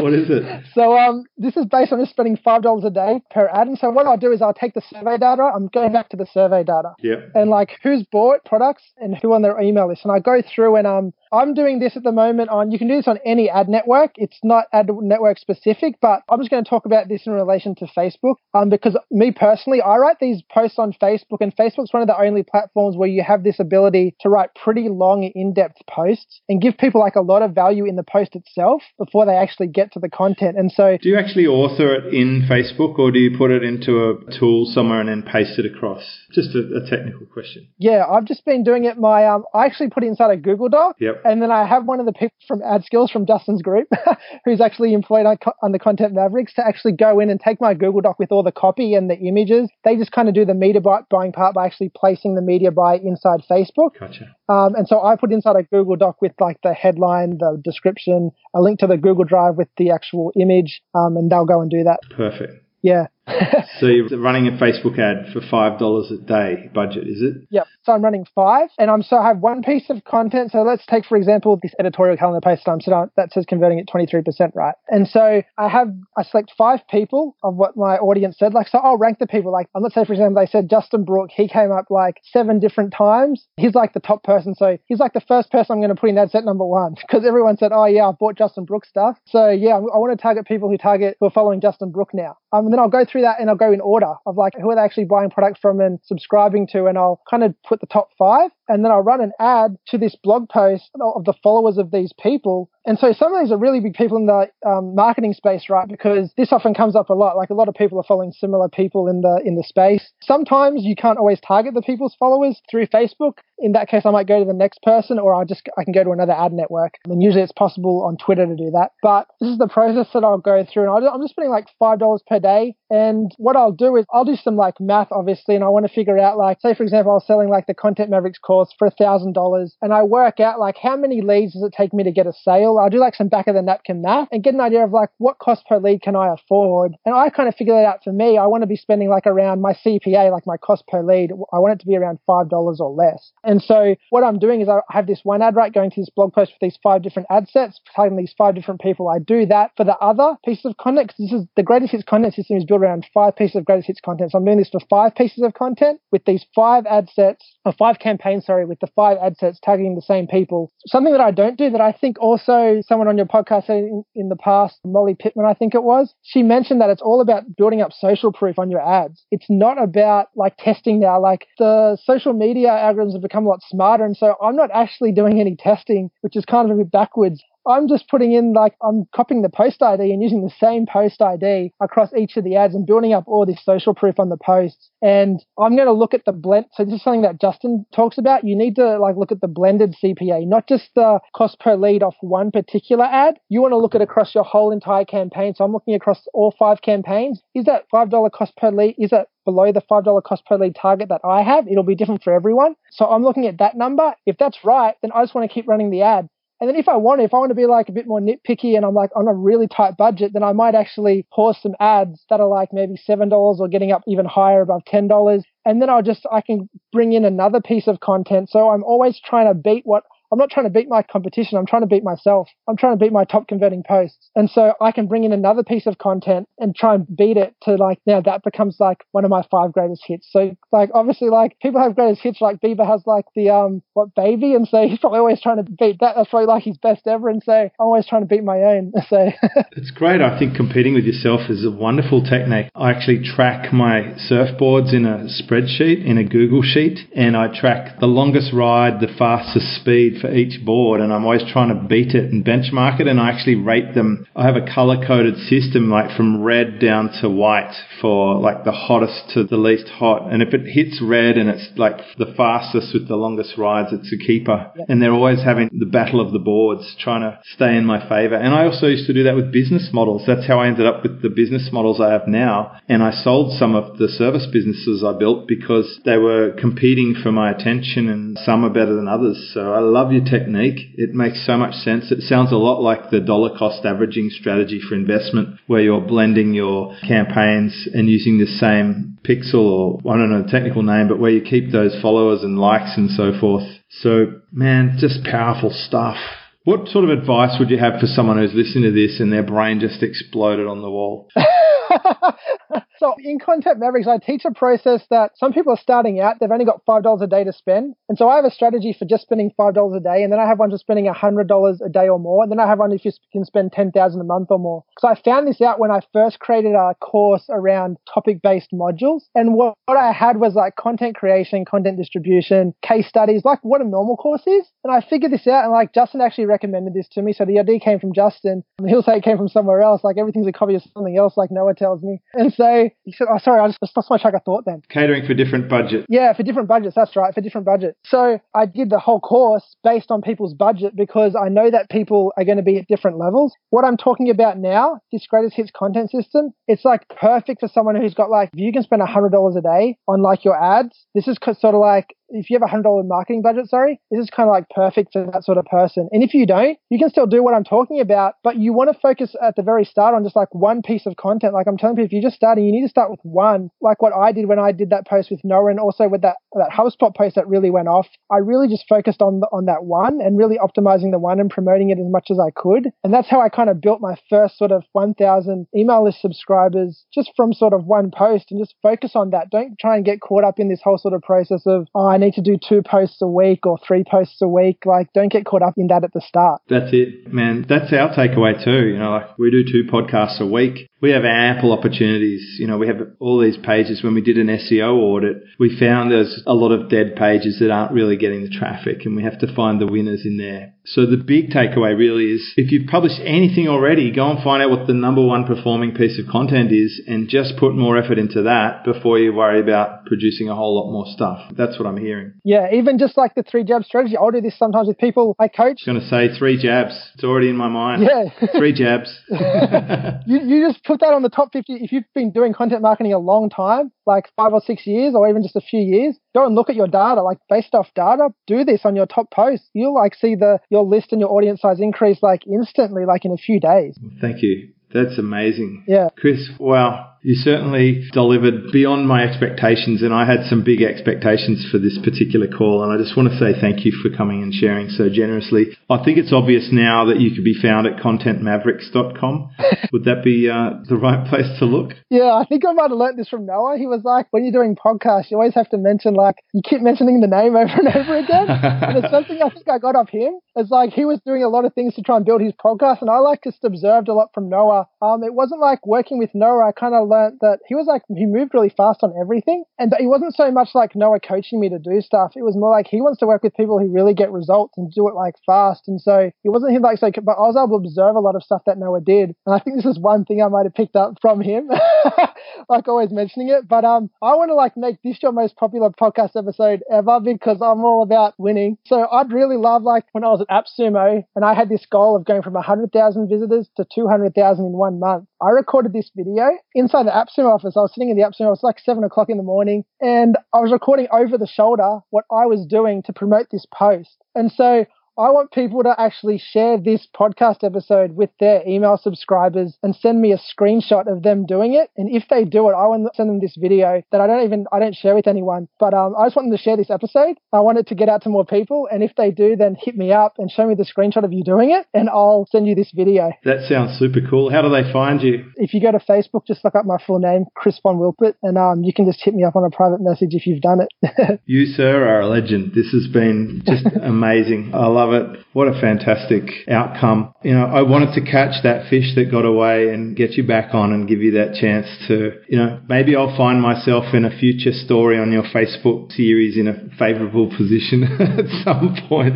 [0.00, 0.64] what is it?
[0.76, 3.66] So um, this is based on just spending five dollars a day per ad.
[3.66, 5.42] And so what I'll do is I'll take the survey data.
[5.42, 6.92] I'm going back to the survey data.
[7.00, 7.16] Yeah.
[7.34, 10.02] And like who's bought products and who on their email list.
[10.04, 12.70] And I go through and um, I'm doing this at the moment on.
[12.70, 14.12] You can do this on any ad network.
[14.16, 17.74] It's not ad network specific, but I'm just going to talk about this in relation
[17.76, 18.36] to Facebook.
[18.54, 22.20] Um, because me personally, I write these posts on Facebook, and Facebook's one of the
[22.20, 26.78] only platforms where you have this ability to write pretty long, in-depth posts and give
[26.78, 29.98] people like a lot of value in the post itself before they actually get to
[29.98, 30.56] the content.
[30.56, 34.10] And so, do you actually author it in Facebook, or do you put it into
[34.10, 36.02] a tool somewhere and then paste it across?
[36.32, 37.68] Just a, a technical question.
[37.78, 38.98] Yeah, I've just been doing it.
[38.98, 40.96] My um, I actually put it inside a Google Doc.
[41.00, 41.22] Yep.
[41.24, 43.88] And then I have one of the people from AdSkills from Justin's group,
[44.44, 45.26] who's actually employed
[45.62, 48.42] on the Content Mavericks, to actually go in and take my Google Doc with all
[48.42, 49.68] the copy and the images.
[49.84, 52.96] They just kind of do the media buying part by actually placing the media buy
[52.96, 53.98] inside Facebook.
[53.98, 54.35] Gotcha.
[54.48, 58.30] Um, and so I put inside a Google Doc with like the headline, the description,
[58.54, 61.70] a link to the Google Drive with the actual image, um, and they'll go and
[61.70, 62.00] do that.
[62.16, 62.62] Perfect.
[62.82, 63.06] Yeah.
[63.80, 67.48] so you're running a Facebook ad for five dollars a day budget, is it?
[67.50, 67.66] Yep.
[67.86, 70.50] So I'm running five, and I'm so I have one piece of content.
[70.50, 73.86] So let's take for example this editorial calendar post I'm on that says converting at
[73.86, 74.74] 23%, right?
[74.88, 78.54] And so I have I select five people of what my audience said.
[78.54, 79.52] Like so, I'll rank the people.
[79.52, 81.30] Like let's say for example they said Justin Brooke.
[81.32, 83.46] He came up like seven different times.
[83.56, 84.56] He's like the top person.
[84.56, 86.96] So he's like the first person I'm going to put in ad set number one
[87.00, 89.16] because everyone said, oh yeah, I bought Justin Brooke stuff.
[89.26, 92.36] So yeah, I want to target people who target who are following Justin Brooke now.
[92.52, 94.70] Um, and then I'll go through that and I'll go in order of like who
[94.70, 97.86] are they actually buying product from and subscribing to, and I'll kind of put the
[97.86, 101.78] top five and then I'll run an ad to this blog post of the followers
[101.78, 102.70] of these people.
[102.86, 105.88] And so some of these are really big people in the um, marketing space, right?
[105.88, 107.36] Because this often comes up a lot.
[107.36, 110.12] Like a lot of people are following similar people in the in the space.
[110.22, 113.38] Sometimes you can't always target the people's followers through Facebook.
[113.58, 115.92] In that case, I might go to the next person, or I just I can
[115.92, 116.94] go to another ad network.
[117.06, 118.90] And usually it's possible on Twitter to do that.
[119.02, 121.98] But this is the process that I'll go through, and I'm just spending like five
[121.98, 122.76] dollars per day.
[122.88, 125.92] And what I'll do is I'll do some like math, obviously, and I want to
[125.92, 128.86] figure out like, say for example, I was selling like the Content Mavericks course for
[128.86, 132.04] a thousand dollars, and I work out like how many leads does it take me
[132.04, 132.75] to get a sale.
[132.78, 135.10] I'll do like some back of the napkin math and get an idea of like
[135.18, 138.12] what cost per lead can I afford, and I kind of figure that out for
[138.12, 138.38] me.
[138.38, 141.32] I want to be spending like around my CPA, like my cost per lead.
[141.52, 143.32] I want it to be around five dollars or less.
[143.44, 146.10] And so what I'm doing is I have this one ad right going to this
[146.10, 149.08] blog post with these five different ad sets, targeting these five different people.
[149.08, 152.04] I do that for the other pieces of content because this is the greatest hits
[152.04, 154.32] content system is built around five pieces of greatest hits content.
[154.32, 157.72] So I'm doing this for five pieces of content with these five ad sets, or
[157.72, 160.72] five campaigns, sorry, with the five ad sets targeting the same people.
[160.86, 164.28] Something that I don't do that I think also someone on your podcast in, in
[164.28, 167.80] the past, Molly Pittman, I think it was, she mentioned that it's all about building
[167.80, 169.24] up social proof on your ads.
[169.30, 171.20] It's not about like testing now.
[171.20, 174.04] Like the social media algorithms have become a lot smarter.
[174.04, 177.42] And so I'm not actually doing any testing, which is kind of a bit backwards.
[177.66, 181.20] I'm just putting in like I'm copying the post ID and using the same post
[181.20, 184.36] ID across each of the ads and building up all this social proof on the
[184.36, 184.90] posts.
[185.02, 186.66] And I'm going to look at the blend.
[186.72, 188.44] So this is something that Justin talks about.
[188.44, 192.02] You need to like look at the blended CPA, not just the cost per lead
[192.02, 193.38] off one particular ad.
[193.48, 195.54] You want to look at across your whole entire campaign.
[195.54, 197.42] So I'm looking across all five campaigns.
[197.54, 198.94] Is that $5 cost per lead?
[198.98, 201.66] Is that below the $5 cost per lead target that I have?
[201.68, 202.76] It'll be different for everyone.
[202.90, 204.14] So I'm looking at that number.
[204.26, 206.28] If that's right, then I just want to keep running the ad.
[206.60, 208.76] And then if I want, if I want to be like a bit more nitpicky
[208.76, 212.24] and I'm like on a really tight budget, then I might actually pause some ads
[212.30, 215.42] that are like maybe $7 or getting up even higher above $10.
[215.66, 218.48] And then I'll just, I can bring in another piece of content.
[218.48, 221.58] So I'm always trying to beat what I'm not trying to beat my competition.
[221.58, 222.48] I'm trying to beat myself.
[222.68, 224.30] I'm trying to beat my top converting posts.
[224.34, 227.54] And so I can bring in another piece of content and try and beat it
[227.62, 230.28] to like now that becomes like one of my five greatest hits.
[230.30, 234.14] So like obviously like people have greatest hits like Bieber has like the um what
[234.14, 236.14] baby and so he's probably always trying to beat that.
[236.16, 238.92] That's probably like his best ever and so I'm always trying to beat my own.
[239.08, 239.30] So
[239.76, 240.20] It's great.
[240.20, 242.70] I think competing with yourself is a wonderful technique.
[242.74, 248.00] I actually track my surfboards in a spreadsheet in a Google sheet and I track
[248.00, 252.14] the longest ride, the fastest speed for each board and I'm always trying to beat
[252.14, 254.26] it and benchmark it and I actually rate them.
[254.34, 258.72] I have a color coded system like from red down to white for like the
[258.72, 260.32] hottest to the least hot.
[260.32, 264.12] And if it hits red and it's like the fastest with the longest rides, it's
[264.12, 264.70] a keeper.
[264.76, 264.86] Yep.
[264.88, 268.34] And they're always having the battle of the boards trying to stay in my favor.
[268.34, 270.24] And I also used to do that with business models.
[270.26, 272.78] That's how I ended up with the business models I have now.
[272.88, 277.32] And I sold some of the service businesses I built because they were competing for
[277.32, 279.50] my attention and some are better than others.
[279.52, 280.94] So I love your technique.
[280.94, 282.10] It makes so much sense.
[282.10, 286.54] It sounds a lot like the dollar cost averaging strategy for investment where you're blending
[286.54, 291.18] your campaigns and using the same pixel or I don't know the technical name, but
[291.18, 293.64] where you keep those followers and likes and so forth.
[293.88, 296.16] So man, just powerful stuff.
[296.64, 299.44] What sort of advice would you have for someone who's listening to this and their
[299.44, 301.28] brain just exploded on the wall?
[302.98, 306.50] so in Content Mavericks, I teach a process that some people are starting out, they've
[306.50, 307.94] only got $5 a day to spend.
[308.08, 310.22] And so I have a strategy for just spending $5 a day.
[310.22, 312.42] And then I have one for spending $100 a day or more.
[312.42, 314.84] And then I have one if you can spend 10,000 a month or more.
[314.98, 319.22] So I found this out when I first created a course around topic based modules.
[319.34, 323.80] And what, what I had was like content creation, content distribution, case studies, like what
[323.80, 324.66] a normal course is.
[324.84, 327.32] And I figured this out and like Justin actually recommended this to me.
[327.32, 328.62] So the idea came from Justin.
[328.78, 330.04] And he'll say it came from somewhere else.
[330.04, 332.20] Like everything's a copy of something else, like Noah tells me.
[332.34, 334.82] And so he said, oh, sorry, I just lost my track of thought then.
[334.88, 336.06] Catering for different budgets.
[336.08, 336.94] Yeah, for different budgets.
[336.94, 337.96] That's right, for different budgets.
[338.04, 342.32] So I did the whole course based on people's budget because I know that people
[342.36, 343.54] are going to be at different levels.
[343.70, 347.96] What I'm talking about now, this greatest hits content system, it's like perfect for someone
[347.96, 351.28] who's got like, if you can spend $100 a day on like your ads, this
[351.28, 354.30] is sort of like if you have a hundred dollar marketing budget, sorry, this is
[354.30, 356.08] kind of like perfect for that sort of person.
[356.12, 358.92] And if you don't, you can still do what I'm talking about, but you want
[358.92, 361.54] to focus at the very start on just like one piece of content.
[361.54, 364.02] Like I'm telling people, if you're just starting, you need to start with one, like
[364.02, 366.70] what I did when I did that post with Noah and also with that, that
[366.70, 368.06] HubSpot post that really went off.
[368.30, 371.50] I really just focused on, the, on that one and really optimizing the one and
[371.50, 372.90] promoting it as much as I could.
[373.04, 377.04] And that's how I kind of built my first sort of 1000 email list subscribers
[377.14, 379.50] just from sort of one post and just focus on that.
[379.50, 382.16] Don't try and get caught up in this whole sort of process of, oh, I
[382.16, 384.78] need to do two posts a week or three posts a week.
[384.84, 386.62] Like, don't get caught up in that at the start.
[386.68, 387.66] That's it, man.
[387.68, 388.86] That's our takeaway too.
[388.88, 390.88] You know, like we do two podcasts a week.
[391.00, 392.56] We have ample opportunities.
[392.58, 394.02] You know, we have all these pages.
[394.02, 397.70] When we did an SEO audit, we found there's a lot of dead pages that
[397.70, 400.72] aren't really getting the traffic and we have to find the winners in there.
[400.88, 404.70] So the big takeaway really is if you've published anything already, go and find out
[404.70, 408.42] what the number one performing piece of content is and just put more effort into
[408.42, 411.40] that before you worry about producing a whole lot more stuff.
[411.56, 412.34] That's what I'm hearing.
[412.44, 414.16] Yeah, even just like the three jab strategy.
[414.16, 415.82] I'll do this sometimes with people I coach.
[415.86, 416.94] I was going to say three jabs.
[417.14, 418.02] It's already in my mind.
[418.04, 418.46] Yeah.
[418.56, 419.12] three jabs.
[419.28, 421.74] you, you just put that on the top 50.
[421.74, 425.28] If you've been doing content marketing a long time, like five or six years or
[425.28, 428.28] even just a few years, go and look at your data, like based off data,
[428.46, 429.68] do this on your top posts.
[429.74, 433.32] You'll like see the your list and your audience size increase like instantly, like in
[433.32, 433.98] a few days.
[434.20, 434.72] Thank you.
[434.92, 435.84] That's amazing.
[435.88, 436.08] Yeah.
[436.16, 441.76] Chris, wow you certainly delivered beyond my expectations, and I had some big expectations for
[441.76, 442.84] this particular call.
[442.84, 445.74] And I just want to say thank you for coming and sharing so generously.
[445.90, 449.50] I think it's obvious now that you could be found at contentmavericks.com.
[449.92, 451.98] Would that be uh, the right place to look?
[452.10, 453.74] Yeah, I think I might have learned this from Noah.
[453.76, 456.80] He was like, when you're doing podcasts, you always have to mention, like, you keep
[456.80, 458.46] mentioning the name over and over again.
[458.50, 460.38] and it's something I think I got off him.
[460.54, 463.02] It's like he was doing a lot of things to try and build his podcast,
[463.02, 464.86] and I like just observed a lot from Noah.
[465.02, 466.68] Um, it wasn't like working with Noah.
[466.68, 469.92] I kind of learned that he was like he moved really fast on everything, and
[469.98, 472.32] he wasn't so much like Noah coaching me to do stuff.
[472.36, 474.90] It was more like he wants to work with people who really get results and
[474.90, 475.88] do it like fast.
[475.88, 478.36] And so it wasn't him like so, but I was able to observe a lot
[478.36, 480.74] of stuff that Noah did, and I think this is one thing I might have
[480.74, 481.68] picked up from him,
[482.68, 483.68] like always mentioning it.
[483.68, 487.58] But um, I want to like make this your most popular podcast episode ever because
[487.60, 488.78] I'm all about winning.
[488.86, 492.16] So I'd really love like when I was at AppSumo and I had this goal
[492.16, 495.26] of going from 100,000 visitors to 200,000 in one month.
[495.40, 497.76] I recorded this video inside the AppSumo office.
[497.76, 498.46] I was sitting in the AppSumo.
[498.46, 501.98] It was like seven o'clock in the morning, and I was recording over the shoulder
[502.10, 504.16] what I was doing to promote this post.
[504.34, 504.86] And so
[505.18, 510.20] I want people to actually share this podcast episode with their email subscribers and send
[510.20, 511.90] me a screenshot of them doing it.
[511.96, 514.44] And if they do it, I want to send them this video that I don't
[514.44, 515.68] even I don't share with anyone.
[515.80, 517.36] But um, I just want them to share this episode.
[517.50, 518.88] I want it to get out to more people.
[518.92, 521.42] And if they do, then hit me up and show me the screenshot of you
[521.42, 523.32] doing it, and I'll send you this video.
[523.44, 524.50] That sounds super cool.
[524.50, 525.50] How do they find you?
[525.56, 528.58] If you go to Facebook, just look up my full name, Chris Von Wilpert, and
[528.58, 531.40] um, you can just hit me up on a private message if you've done it.
[531.46, 532.74] you, sir, are a legend.
[532.74, 534.72] This has been just amazing.
[534.74, 535.40] I love it.
[535.52, 537.32] What a fantastic outcome.
[537.42, 540.74] You know, I wanted to catch that fish that got away and get you back
[540.74, 544.38] on and give you that chance to, you know, maybe I'll find myself in a
[544.38, 548.04] future story on your Facebook series in a favorable position
[548.38, 549.34] at some point.